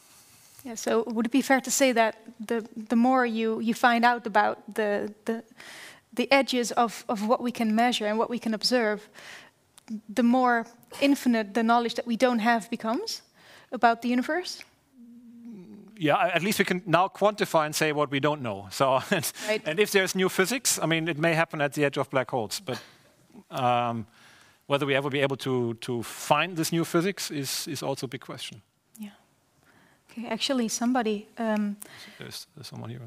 Yeah, 0.66 0.76
so 0.76 1.04
would 1.08 1.26
it 1.26 1.32
be 1.32 1.42
fair 1.42 1.62
to 1.62 1.72
say 1.72 1.94
that 1.94 2.16
the 2.48 2.66
the 2.90 2.96
more 2.96 3.26
you 3.26 3.60
you 3.60 3.74
find 3.74 4.06
out 4.06 4.28
about 4.28 4.58
the 4.76 5.14
the 5.26 5.44
the 6.14 6.28
edges 6.32 6.72
of, 6.72 7.04
of 7.08 7.28
what 7.28 7.42
we 7.42 7.52
can 7.52 7.76
measure 7.76 8.06
and 8.06 8.18
what 8.18 8.30
we 8.30 8.40
can 8.40 8.54
observe, 8.54 9.10
the 10.16 10.24
more 10.24 10.66
infinite 11.02 11.54
the 11.54 11.64
knowledge 11.64 11.96
that 11.96 12.06
we 12.06 12.16
don't 12.16 12.40
have 12.40 12.70
becomes 12.70 13.22
about 13.72 14.02
the 14.02 14.10
universe? 14.10 14.64
Yeah, 16.04 16.36
at 16.36 16.44
least 16.44 16.60
we 16.60 16.66
can 16.66 16.82
now 16.86 17.08
quantify 17.08 17.66
and 17.66 17.76
say 17.76 17.94
what 17.94 18.12
we 18.12 18.20
don't 18.20 18.42
know. 18.42 18.68
So, 18.72 19.02
right. 19.48 19.68
and 19.68 19.80
if 19.80 19.92
there's 19.92 20.16
new 20.16 20.30
physics, 20.30 20.80
I 20.84 20.86
mean, 20.86 21.08
it 21.08 21.18
may 21.18 21.34
happen 21.34 21.62
at 21.62 21.74
the 21.74 21.86
edge 21.86 22.00
of 22.00 22.10
black 22.10 22.32
holes, 22.32 22.62
but 22.66 22.82
um, 23.50 24.06
whether 24.68 24.86
we 24.86 24.96
ever 24.96 25.10
be 25.10 25.24
able 25.24 25.38
to 25.38 25.74
to 25.74 26.04
find 26.04 26.56
this 26.56 26.72
new 26.72 26.86
physics 26.86 27.32
is 27.32 27.68
is 27.68 27.84
also 27.84 28.06
a 28.06 28.10
big 28.10 28.22
question. 28.22 28.62
Yeah. 28.98 29.16
Okay. 30.12 30.28
Actually, 30.30 30.70
somebody. 30.70 31.26
Um, 31.38 31.76
there's, 32.18 32.48
there's 32.56 32.68
someone 32.68 32.92
here. 32.92 33.02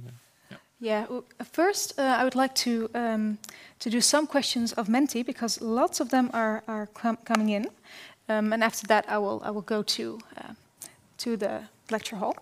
Yeah, 0.80 1.06
well, 1.08 1.24
first 1.52 1.98
uh, 1.98 2.20
I 2.20 2.24
would 2.24 2.34
like 2.34 2.54
to 2.54 2.88
um, 2.94 3.38
to 3.78 3.90
do 3.90 4.00
some 4.00 4.26
questions 4.26 4.72
of 4.76 4.88
Menti 4.88 5.24
because 5.24 5.64
lots 5.64 6.00
of 6.00 6.08
them 6.08 6.30
are 6.32 6.62
are 6.66 6.86
com 6.86 7.16
coming 7.24 7.50
in, 7.50 7.66
um, 8.28 8.52
and 8.52 8.62
after 8.62 8.86
that 8.86 9.04
I 9.08 9.18
will 9.18 9.40
I 9.44 9.50
will 9.50 9.64
go 9.64 9.82
to 9.82 10.18
uh, 10.36 10.52
to 11.16 11.36
the 11.36 11.60
lecture 11.90 12.16
hall. 12.18 12.34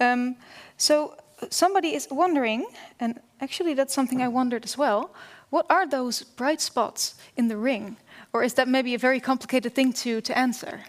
Um, 0.00 0.36
so 0.76 1.16
somebody 1.50 1.94
is 1.94 2.08
wondering, 2.10 2.66
and 3.00 3.20
actually 3.40 3.74
that's 3.74 3.94
something 3.94 4.22
I 4.22 4.28
wondered 4.28 4.64
as 4.64 4.76
well. 4.78 5.10
What 5.50 5.66
are 5.70 5.86
those 5.86 6.22
bright 6.22 6.60
spots 6.60 7.14
in 7.36 7.48
the 7.48 7.56
ring, 7.56 7.96
or 8.32 8.42
is 8.42 8.54
that 8.54 8.68
maybe 8.68 8.94
a 8.94 8.98
very 8.98 9.20
complicated 9.20 9.74
thing 9.74 9.92
to 9.94 10.20
to 10.20 10.38
answer? 10.38 10.80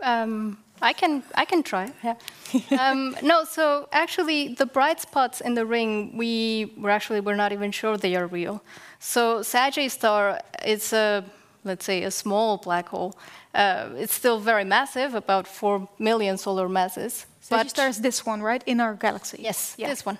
Um, 0.00 0.58
I 0.80 0.92
can 0.92 1.22
I 1.36 1.44
can 1.44 1.62
try. 1.62 1.92
Yeah. 2.02 2.16
um, 2.80 3.16
no, 3.22 3.44
so 3.44 3.88
actually, 3.92 4.54
the 4.54 4.66
bright 4.66 5.00
spots 5.00 5.40
in 5.40 5.54
the 5.54 5.64
ring, 5.64 6.16
we 6.16 6.72
were 6.76 6.90
actually 6.90 7.20
we're 7.20 7.36
not 7.36 7.52
even 7.52 7.70
sure 7.70 7.96
they 7.96 8.16
are 8.16 8.26
real. 8.26 8.62
So 8.98 9.42
Sagittarius 9.42 9.92
star 9.92 10.40
is 10.64 10.92
a 10.92 11.24
let's 11.64 11.84
say 11.84 12.02
a 12.02 12.10
small 12.10 12.56
black 12.56 12.88
hole. 12.88 13.14
Uh, 13.54 13.90
it's 13.96 14.14
still 14.14 14.40
very 14.40 14.64
massive, 14.64 15.14
about 15.14 15.46
four 15.46 15.88
million 15.98 16.38
solar 16.38 16.68
masses. 16.68 17.26
Sagittarius 17.40 17.96
is 17.96 18.02
this 18.02 18.26
one, 18.26 18.40
right, 18.42 18.62
in 18.66 18.80
our 18.80 18.94
galaxy? 18.94 19.38
Yes, 19.40 19.74
yeah. 19.76 19.88
this 19.88 20.06
one. 20.06 20.18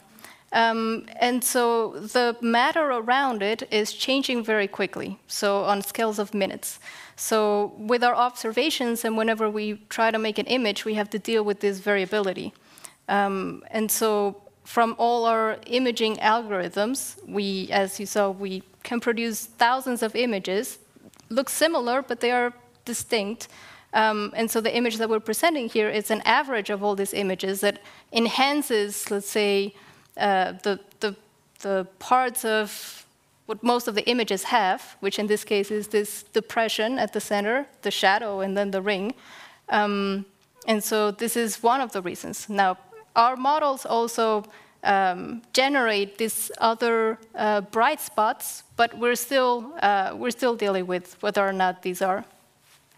Um, 0.53 1.07
and 1.19 1.43
so 1.43 1.93
the 1.93 2.37
matter 2.43 2.91
around 2.91 3.43
it 3.43 3.63
is 3.71 3.95
changing 3.95 4.45
very 4.45 4.69
quickly, 4.69 5.19
so 5.27 5.65
on 5.65 5.81
scales 5.81 6.19
of 6.19 6.35
minutes. 6.35 6.79
So 7.17 7.73
with 7.79 8.05
our 8.05 8.15
observations, 8.15 9.05
and 9.05 9.17
whenever 9.17 9.49
we 9.49 9.81
try 9.89 10.11
to 10.11 10.19
make 10.19 10.39
an 10.39 10.47
image, 10.47 10.85
we 10.85 10.95
have 10.95 11.09
to 11.11 11.19
deal 11.19 11.43
with 11.43 11.61
this 11.61 11.79
variability. 11.79 12.53
Um, 13.09 13.63
and 13.71 13.91
so 13.91 14.43
from 14.65 14.95
all 14.99 15.25
our 15.25 15.57
imaging 15.67 16.17
algorithms, 16.17 17.17
we, 17.27 17.69
as 17.71 17.99
you 17.99 18.07
saw, 18.07 18.31
we 18.31 18.63
can 18.83 19.01
produce 19.01 19.47
thousands 19.47 20.03
of 20.03 20.15
images, 20.15 20.79
look 21.31 21.49
similar, 21.49 22.03
but 22.03 22.21
they 22.21 22.31
are 22.31 22.53
distinct. 22.85 23.49
Um, 23.95 24.33
and 24.35 24.51
so 24.51 24.61
the 24.61 24.75
image 24.75 24.97
that 24.99 25.09
we're 25.09 25.21
presenting 25.21 25.69
here 25.69 25.91
is 25.91 26.11
an 26.11 26.23
average 26.25 26.71
of 26.71 26.83
all 26.83 26.95
these 26.95 27.13
images 27.13 27.61
that 27.61 27.81
enhances, 28.13 29.11
let's 29.11 29.29
say, 29.29 29.75
uh, 30.17 30.53
the, 30.63 30.81
the, 31.01 31.15
the 31.61 31.87
parts 31.99 32.45
of 32.45 33.07
what 33.47 33.63
most 33.63 33.89
of 33.89 33.95
the 33.95 34.09
images 34.09 34.45
have, 34.45 34.97
which 35.01 35.19
in 35.19 35.27
this 35.27 35.45
case 35.45 35.71
is 35.71 35.89
this 35.89 36.23
depression 36.33 36.99
at 36.99 37.13
the 37.13 37.21
center, 37.21 37.67
the 37.83 37.91
shadow, 37.91 38.41
and 38.41 38.57
then 38.57 38.71
the 38.71 38.81
ring. 38.81 39.15
Um, 39.69 40.25
and 40.67 40.83
so 40.83 41.11
this 41.11 41.37
is 41.37 41.63
one 41.63 41.81
of 41.81 41.93
the 41.93 42.01
reasons. 42.01 42.49
Now, 42.49 42.79
our 43.15 43.37
models 43.37 43.85
also 43.85 44.45
um, 44.85 45.43
generate 45.53 46.19
these 46.19 46.51
other 46.59 47.19
uh, 47.35 47.61
bright 47.61 48.01
spots, 48.01 48.63
but 48.77 48.97
we're 48.97 49.17
still, 49.17 49.73
uh, 49.83 50.15
we're 50.15 50.31
still 50.31 50.57
dealing 50.57 50.87
with 50.87 51.21
whether 51.23 51.47
or 51.47 51.53
not 51.53 51.83
these 51.83 52.01
are 52.01 52.25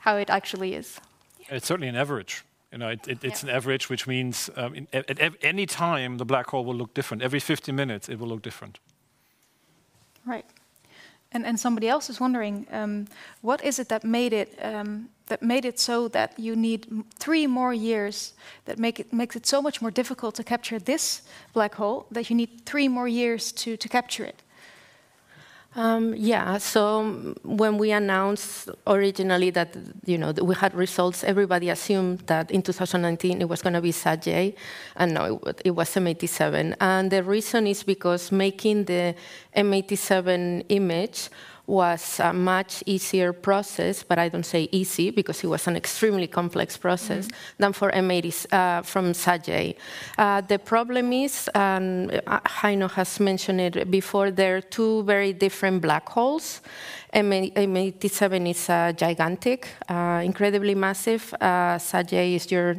how 0.05 0.19
it 0.19 0.29
actually 0.29 0.75
is. 0.75 1.01
It's 1.49 1.67
certainly 1.67 1.89
an 1.89 1.97
average. 1.97 2.45
You 2.71 2.79
know, 2.79 2.89
it, 2.89 3.09
it, 3.09 3.25
it's 3.25 3.43
yeah. 3.43 3.51
an 3.51 3.57
average, 3.57 3.89
which 3.89 4.07
means 4.07 4.51
um, 4.57 4.75
in, 4.75 4.87
at, 4.93 5.19
at, 5.19 5.33
any 5.43 5.65
time 5.67 6.19
the 6.19 6.25
black 6.25 6.51
hole 6.51 6.65
will 6.65 6.75
look 6.75 6.93
different. 6.93 7.23
Every 7.23 7.41
50 7.41 7.73
minutes, 7.73 8.09
it 8.09 8.19
will 8.19 8.29
look 8.29 8.43
different. 8.43 8.79
Right. 10.27 10.45
And, 11.33 11.47
and 11.47 11.59
somebody 11.59 11.89
else 11.89 12.11
is 12.11 12.21
wondering, 12.21 12.67
um, 12.71 13.07
what 13.41 13.65
is 13.65 13.79
it 13.79 13.89
that 13.89 14.05
made 14.05 14.33
it 14.33 14.59
um, 14.63 15.09
that 15.27 15.43
made 15.43 15.65
it 15.65 15.81
so 15.81 16.09
that 16.09 16.39
you 16.39 16.55
need 16.55 16.87
three 17.19 17.47
more 17.47 17.73
years 17.73 18.35
that 18.67 18.79
make 18.79 19.01
it 19.01 19.11
makes 19.13 19.37
it 19.37 19.47
so 19.47 19.63
much 19.63 19.81
more 19.81 19.91
difficult 19.91 20.35
to 20.35 20.45
capture 20.45 20.79
this 20.79 21.23
black 21.55 21.75
hole 21.75 22.07
that 22.11 22.29
you 22.29 22.37
need 22.37 22.51
three 22.67 22.89
more 22.89 23.09
years 23.09 23.53
to, 23.53 23.77
to 23.77 23.89
capture 23.89 24.25
it? 24.25 24.43
Um, 25.77 26.15
yeah, 26.17 26.59
so 26.59 27.35
when 27.43 27.79
we 27.79 27.91
announced 27.91 28.69
originally 28.87 29.51
that 29.51 29.77
you 30.05 30.17
know 30.17 30.31
that 30.31 30.45
we 30.45 30.55
had 30.55 30.73
results, 30.73 31.25
everybody 31.25 31.69
assumed 31.69 32.21
that 32.27 32.53
in 32.53 32.63
2019 32.63 33.41
it 33.41 33.49
was 33.49 33.61
going 33.61 33.73
to 33.73 33.81
be 33.81 33.91
SAGE, 33.91 34.55
and 34.95 35.15
no, 35.15 35.41
it, 35.47 35.63
it 35.65 35.71
was 35.73 35.91
M87. 35.91 36.77
And 36.81 37.11
the 37.11 37.25
reason 37.25 37.67
is 37.67 37.83
because 37.83 38.31
making 38.31 38.85
the 38.85 39.17
M87 39.57 40.65
image 40.69 41.29
was 41.67 42.21
a 42.21 42.33
much 42.33 42.83
easier 42.87 43.33
process, 43.33 44.03
but 44.03 44.19
I 44.19 44.29
don't 44.29 44.45
say 44.45 44.69
easy 44.71 45.11
because 45.11 45.43
it 45.43 45.47
was 45.47 45.67
an 45.67 45.77
extremely 45.77 46.27
complex 46.27 46.77
process 46.77 47.27
mm-hmm. 47.27 47.37
than 47.59 47.73
for 47.73 47.91
M80 47.91 48.53
uh, 48.53 48.83
from 48.83 49.15
SAGE. 49.15 49.77
Uh, 50.19 50.41
the 50.43 50.59
problem 50.59 51.13
is, 51.13 51.49
and 51.55 52.21
uh, 52.27 52.41
Heino 52.41 52.91
has 52.91 53.19
mentioned 53.19 53.61
it 53.61 53.91
before, 53.91 54.31
there 54.31 54.57
are 54.57 54.61
two 54.61 55.03
very 55.05 55.33
different 55.33 55.81
black 55.81 56.09
holes. 56.09 56.61
M87 57.15 58.51
is 58.51 58.69
uh, 58.69 58.93
gigantic, 58.93 59.69
uh, 59.89 60.21
incredibly 60.25 60.75
massive. 60.75 61.33
Uh, 61.41 61.79
SAGE 61.79 62.13
is 62.35 62.51
your 62.51 62.77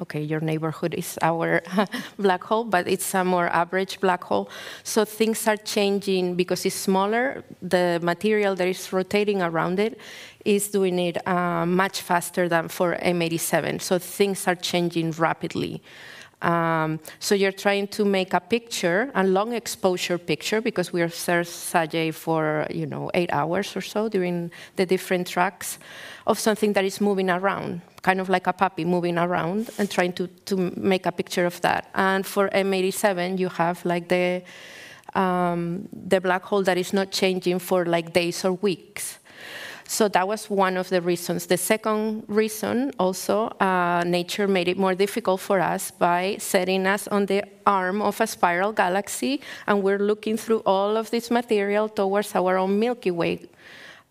okay, 0.00 0.20
your 0.20 0.40
neighborhood 0.40 0.94
is 0.94 1.18
our 1.22 1.62
black 2.18 2.42
hole, 2.44 2.64
but 2.64 2.88
it's 2.88 3.14
a 3.14 3.24
more 3.24 3.48
average 3.48 4.00
black 4.00 4.24
hole. 4.24 4.48
So 4.82 5.04
things 5.04 5.46
are 5.46 5.56
changing 5.56 6.34
because 6.34 6.66
it's 6.66 6.74
smaller. 6.74 7.44
The 7.62 8.00
material 8.02 8.54
that 8.56 8.68
is 8.68 8.92
rotating 8.92 9.42
around 9.42 9.78
it 9.78 9.98
is 10.44 10.68
doing 10.68 10.98
it 10.98 11.26
uh, 11.26 11.64
much 11.64 12.00
faster 12.00 12.48
than 12.48 12.68
for 12.68 12.96
M87. 12.96 13.80
So 13.80 13.98
things 13.98 14.46
are 14.48 14.56
changing 14.56 15.12
rapidly. 15.12 15.82
Um, 16.42 17.00
so 17.20 17.34
you're 17.34 17.52
trying 17.52 17.88
to 17.88 18.04
make 18.04 18.34
a 18.34 18.40
picture, 18.40 19.10
a 19.14 19.24
long 19.24 19.54
exposure 19.54 20.18
picture, 20.18 20.60
because 20.60 20.92
we 20.92 21.00
observed 21.00 21.48
SAGE 21.48 22.14
for 22.14 22.66
you 22.70 22.84
know 22.84 23.10
eight 23.14 23.32
hours 23.32 23.74
or 23.74 23.80
so 23.80 24.10
during 24.10 24.50
the 24.76 24.84
different 24.84 25.26
tracks 25.26 25.78
of 26.26 26.38
something 26.38 26.74
that 26.74 26.84
is 26.84 27.00
moving 27.00 27.30
around, 27.30 27.80
kind 28.04 28.20
of 28.20 28.28
like 28.28 28.46
a 28.46 28.52
puppy 28.52 28.84
moving 28.84 29.18
around, 29.18 29.70
and 29.78 29.90
trying 29.90 30.12
to, 30.12 30.28
to 30.44 30.56
make 30.76 31.06
a 31.06 31.12
picture 31.12 31.46
of 31.46 31.60
that. 31.62 31.88
And 31.94 32.24
for 32.24 32.48
M87, 32.50 33.38
you 33.38 33.48
have 33.48 33.84
like 33.84 34.08
the 34.08 34.42
um, 35.14 35.88
the 35.92 36.20
black 36.20 36.42
hole 36.44 36.62
that 36.64 36.76
is 36.76 36.92
not 36.92 37.10
changing 37.10 37.60
for 37.60 37.84
like 37.84 38.12
days 38.12 38.44
or 38.44 38.52
weeks. 38.52 39.18
So 39.86 40.08
that 40.08 40.26
was 40.26 40.48
one 40.48 40.76
of 40.76 40.88
the 40.88 41.00
reasons. 41.00 41.46
The 41.46 41.58
second 41.58 42.24
reason, 42.26 42.92
also, 42.98 43.48
uh, 43.60 44.02
nature 44.06 44.48
made 44.48 44.68
it 44.68 44.78
more 44.78 44.94
difficult 44.94 45.40
for 45.40 45.60
us 45.60 45.90
by 45.90 46.36
setting 46.38 46.86
us 46.86 47.06
on 47.08 47.26
the 47.26 47.44
arm 47.66 48.00
of 48.00 48.20
a 48.20 48.26
spiral 48.26 48.72
galaxy, 48.72 49.40
and 49.66 49.82
we're 49.82 49.98
looking 49.98 50.36
through 50.38 50.62
all 50.64 50.96
of 50.96 51.10
this 51.10 51.30
material 51.30 51.88
towards 51.88 52.34
our 52.34 52.56
own 52.56 52.78
Milky 52.78 53.10
Way. 53.10 53.46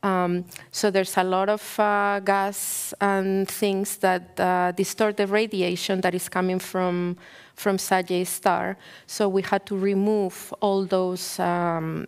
Um, 0.03 0.45
so 0.71 0.91
there's 0.91 1.17
a 1.17 1.23
lot 1.23 1.49
of 1.49 1.79
uh, 1.79 2.19
gas 2.19 2.93
and 2.99 3.47
things 3.47 3.97
that 3.97 4.39
uh, 4.39 4.71
distort 4.73 5.17
the 5.17 5.27
radiation 5.27 6.01
that 6.01 6.13
is 6.13 6.29
coming 6.29 6.59
from 6.59 7.17
from 7.55 7.77
Sagittarius 7.77 8.29
star. 8.29 8.77
So 9.07 9.29
we 9.29 9.41
had 9.41 9.65
to 9.67 9.77
remove 9.77 10.53
all 10.59 10.85
those. 10.85 11.39
Um, 11.39 12.07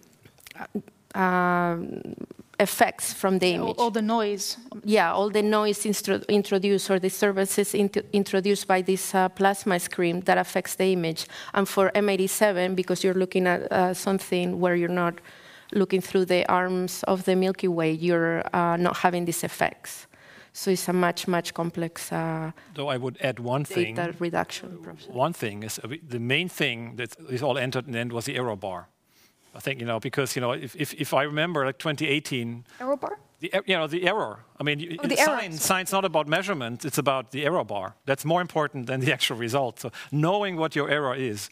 uh, 1.14 1.78
effects 2.60 3.14
from 3.14 3.40
the 3.40 3.54
image. 3.54 3.76
All, 3.78 3.92
the 3.92 4.02
noise. 4.02 4.58
Yeah, 4.84 5.14
all 5.14 5.30
the 5.30 5.42
noise 5.42 5.86
introduced 5.86 6.90
or 6.90 7.00
disturbances 7.00 7.74
int- 7.74 8.06
introduced 8.14 8.68
by 8.68 8.82
this 8.82 9.14
uh, 9.14 9.30
plasma 9.30 9.80
screen 9.80 10.22
that 10.22 10.38
affects 10.38 10.76
the 10.76 10.94
image. 10.94 11.28
And 11.54 11.68
for 11.68 11.92
M87, 11.92 12.76
because 12.76 13.04
you're 13.04 13.14
looking 13.14 13.48
at 13.48 13.72
uh, 13.72 13.94
something 13.94 14.60
where 14.60 14.76
you're 14.76 14.90
not 14.90 15.20
looking 15.74 16.02
through 16.02 16.26
the 16.26 16.46
arms 16.50 17.04
of 17.04 17.26
the 17.26 17.36
Milky 17.36 17.68
Way, 17.68 17.92
you're 17.92 18.44
uh, 18.56 18.78
not 18.78 18.98
having 18.98 19.26
these 19.26 19.44
effects. 19.44 20.08
So 20.54 20.72
it's 20.72 20.88
a 20.88 20.94
much, 20.94 21.28
much 21.28 21.54
complex. 21.54 22.12
Uh, 22.12 22.52
Though 22.74 22.88
I 22.88 22.98
would 22.98 23.18
add 23.22 23.40
one 23.40 23.66
thing. 23.66 23.96
Data 23.96 24.16
reduction 24.20 24.78
process. 24.82 25.10
One 25.10 25.34
thing 25.34 25.64
is 25.64 25.80
uh, 25.80 25.90
the 26.08 26.20
main 26.20 26.48
thing 26.48 26.96
that 26.96 27.16
is 27.30 27.44
all 27.44 27.58
entered 27.58 27.86
and 27.86 27.94
the 27.94 28.00
end 28.00 28.14
was 28.14 28.26
the 28.26 28.38
error 28.38 28.56
bar. 28.56 28.88
I 29.54 29.60
think 29.60 29.80
you 29.80 29.86
know 29.86 30.00
because 30.00 30.36
you 30.36 30.42
know 30.42 30.52
if, 30.52 30.76
if, 30.76 30.94
if 30.94 31.14
I 31.14 31.24
remember 31.24 31.66
like 31.66 31.78
2018. 31.78 32.66
Error 32.80 32.98
bar. 32.98 33.20
The, 33.40 33.52
er, 33.54 33.62
you 33.66 33.76
know 33.76 33.88
the 33.88 34.08
error. 34.08 34.40
I 34.60 34.64
mean, 34.64 34.98
oh, 35.04 35.16
science, 35.16 35.64
science 35.64 35.92
not 35.92 36.06
about 36.06 36.28
measurement. 36.28 36.86
It's 36.86 36.98
about 36.98 37.32
the 37.32 37.46
error 37.46 37.64
bar. 37.64 37.96
That's 38.06 38.26
more 38.26 38.42
important 38.42 38.88
than 38.88 39.02
the 39.02 39.14
actual 39.18 39.38
result. 39.38 39.80
So 39.80 39.92
knowing 40.12 40.56
what 40.58 40.76
your 40.76 40.90
error 40.90 41.16
is. 41.16 41.50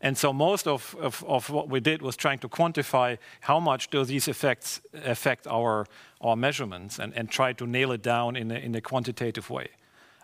And 0.00 0.18
so 0.18 0.34
most 0.34 0.66
of, 0.66 0.94
of, 1.00 1.24
of, 1.26 1.48
what 1.48 1.70
we 1.70 1.80
did 1.80 2.02
was 2.02 2.14
trying 2.14 2.38
to 2.40 2.48
quantify 2.48 3.16
how 3.40 3.58
much 3.58 3.88
do 3.88 4.04
these 4.04 4.28
effects 4.28 4.82
affect 4.92 5.46
our, 5.46 5.86
our 6.20 6.36
measurements 6.36 6.98
and, 6.98 7.14
and 7.14 7.30
try 7.30 7.54
to 7.54 7.66
nail 7.66 7.90
it 7.90 8.02
down 8.02 8.36
in 8.36 8.50
a, 8.50 8.56
in 8.56 8.74
a 8.74 8.82
quantitative 8.82 9.48
way. 9.48 9.68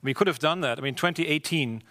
We 0.03 0.12
could 0.12 0.27
have 0.27 0.38
done 0.38 0.61
that. 0.61 0.79
I 0.79 0.83
mean, 0.83 0.94
2018, 0.94 1.83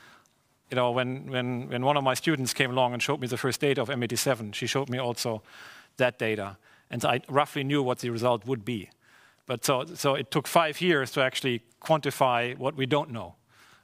you 0.70 0.76
know, 0.76 0.92
when, 0.92 1.32
when, 1.32 1.68
when 1.70 1.84
one 1.84 1.98
of 1.98 2.04
my 2.04 2.14
students 2.14 2.54
came 2.54 2.70
along 2.70 2.94
and 2.94 3.02
showed 3.02 3.20
me 3.22 3.28
the 3.28 3.38
first 3.38 3.60
data 3.60 3.82
of 3.82 3.90
M87, 3.90 4.54
she 4.54 4.68
showed 4.68 4.90
me 4.90 5.00
also 5.00 5.42
that 5.98 6.20
data. 6.20 6.58
And 6.92 7.04
I 7.04 7.22
roughly 7.28 7.64
knew 7.64 7.82
what 7.82 8.00
the 8.00 8.12
result 8.12 8.46
would 8.46 8.64
be. 8.64 8.90
But 9.50 9.66
so, 9.66 9.86
so 9.96 10.14
it 10.14 10.30
took 10.30 10.48
five 10.48 10.80
years 10.80 11.12
to 11.12 11.22
actually 11.22 11.62
quantify 11.82 12.56
what 12.56 12.76
we 12.76 12.86
don't 12.86 13.10
know, 13.10 13.34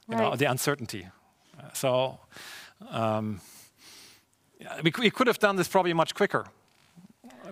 you 0.08 0.14
right. 0.14 0.30
know 0.30 0.36
the 0.36 0.44
uncertainty. 0.44 1.08
So 1.72 2.20
um, 2.90 3.40
we, 4.84 4.92
we 4.98 5.10
could 5.10 5.26
have 5.26 5.40
done 5.40 5.56
this 5.56 5.68
probably 5.68 5.92
much 5.92 6.14
quicker 6.14 6.44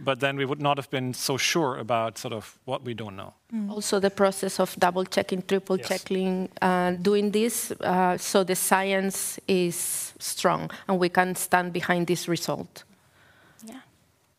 but 0.00 0.18
then 0.18 0.37
we 0.37 0.44
would 0.44 0.61
not 0.61 0.77
have 0.77 0.90
been 0.90 1.14
so 1.14 1.37
sure 1.37 1.79
about 1.79 2.18
sort 2.18 2.35
of 2.35 2.59
what 2.64 2.83
we 2.83 2.94
don't 2.94 3.14
know. 3.14 3.33
Mm. 3.53 3.70
Also, 3.70 4.00
the 4.00 4.11
process 4.11 4.61
of 4.61 4.74
double 4.77 5.05
checking, 5.05 5.42
triple 5.42 5.77
yes. 5.79 5.88
checking, 5.88 6.48
uh, 6.61 6.92
doing 6.92 7.31
this, 7.31 7.70
uh, 7.70 8.18
so 8.18 8.42
the 8.44 8.57
science 8.57 9.38
is 9.46 10.12
strong 10.18 10.70
and 10.88 10.98
we 10.98 11.09
can 11.09 11.37
stand 11.37 11.72
behind 11.72 12.09
this 12.09 12.29
result. 12.29 12.85
Yeah, 13.64 13.81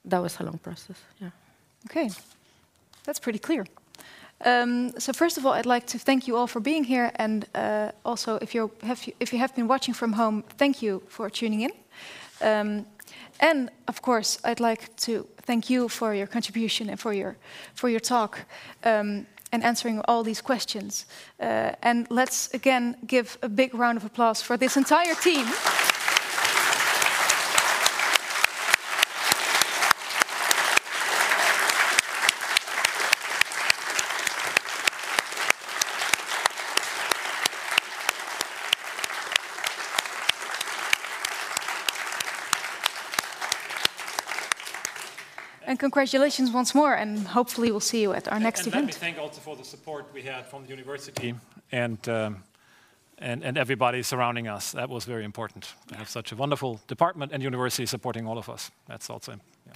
that 0.03 0.21
was 0.21 0.39
a 0.39 0.43
long 0.43 0.57
process. 0.57 0.97
Yeah. 1.21 1.29
Okay, 1.89 2.09
that's 3.05 3.19
pretty 3.19 3.39
clear. 3.39 3.65
Um, 4.43 4.91
so 4.99 5.13
first 5.13 5.37
of 5.37 5.45
all, 5.45 5.53
I'd 5.53 5.65
like 5.65 5.87
to 5.87 5.97
thank 5.99 6.27
you 6.27 6.35
all 6.35 6.47
for 6.47 6.59
being 6.59 6.83
here, 6.83 7.11
and 7.15 7.45
uh, 7.55 7.91
also 8.03 8.37
if 8.41 8.53
you 8.53 8.71
have 8.81 8.99
if 9.19 9.31
you 9.31 9.39
have 9.39 9.55
been 9.55 9.67
watching 9.67 9.93
from 9.93 10.13
home, 10.13 10.43
thank 10.57 10.81
you 10.81 11.01
for 11.07 11.29
tuning 11.29 11.61
in. 11.61 11.71
Um, 12.41 12.85
and 13.39 13.69
of 13.87 14.01
course, 14.01 14.39
I'd 14.43 14.59
like 14.59 14.95
to 14.97 15.27
thank 15.45 15.69
you 15.69 15.89
for 15.89 16.13
your 16.13 16.27
contribution 16.27 16.89
and 16.89 16.99
for 16.99 17.13
your 17.13 17.35
for 17.73 17.89
your 17.89 18.01
talk 18.01 18.39
um, 18.83 19.25
and 19.51 19.63
answering 19.63 20.01
all 20.07 20.23
these 20.23 20.41
questions. 20.41 21.05
Uh, 21.39 21.71
and 21.81 22.07
let's 22.09 22.53
again 22.53 22.95
give 23.07 23.37
a 23.41 23.49
big 23.49 23.73
round 23.73 23.97
of 23.97 24.05
applause 24.05 24.41
for 24.41 24.57
this 24.57 24.77
entire 24.77 25.15
team. 25.15 25.45
Congratulations 45.85 46.51
once 46.51 46.73
more, 46.73 46.93
and 46.93 47.27
hopefully 47.27 47.71
we'll 47.71 47.79
see 47.79 48.01
you 48.01 48.13
at 48.13 48.27
our 48.27 48.39
next 48.39 48.61
and, 48.61 48.67
event. 48.67 48.85
Let 48.85 48.95
me 48.95 48.99
thank 48.99 49.17
also 49.17 49.39
for 49.41 49.55
the 49.55 49.63
support 49.63 50.05
we 50.13 50.23
had 50.23 50.45
from 50.45 50.63
the 50.63 50.69
university 50.69 51.35
and, 51.71 52.09
um, 52.09 52.43
and, 53.19 53.43
and 53.43 53.57
everybody 53.57 54.03
surrounding 54.03 54.47
us. 54.47 54.71
That 54.71 54.89
was 54.89 55.05
very 55.05 55.23
important 55.23 55.75
to 55.87 55.95
have 55.95 56.09
such 56.09 56.31
a 56.31 56.35
wonderful 56.35 56.79
department 56.87 57.31
and 57.33 57.43
university 57.43 57.85
supporting 57.85 58.27
all 58.27 58.37
of 58.37 58.49
us. 58.49 58.71
That's 58.87 59.09
also. 59.09 59.31
Yeah. 59.31 59.73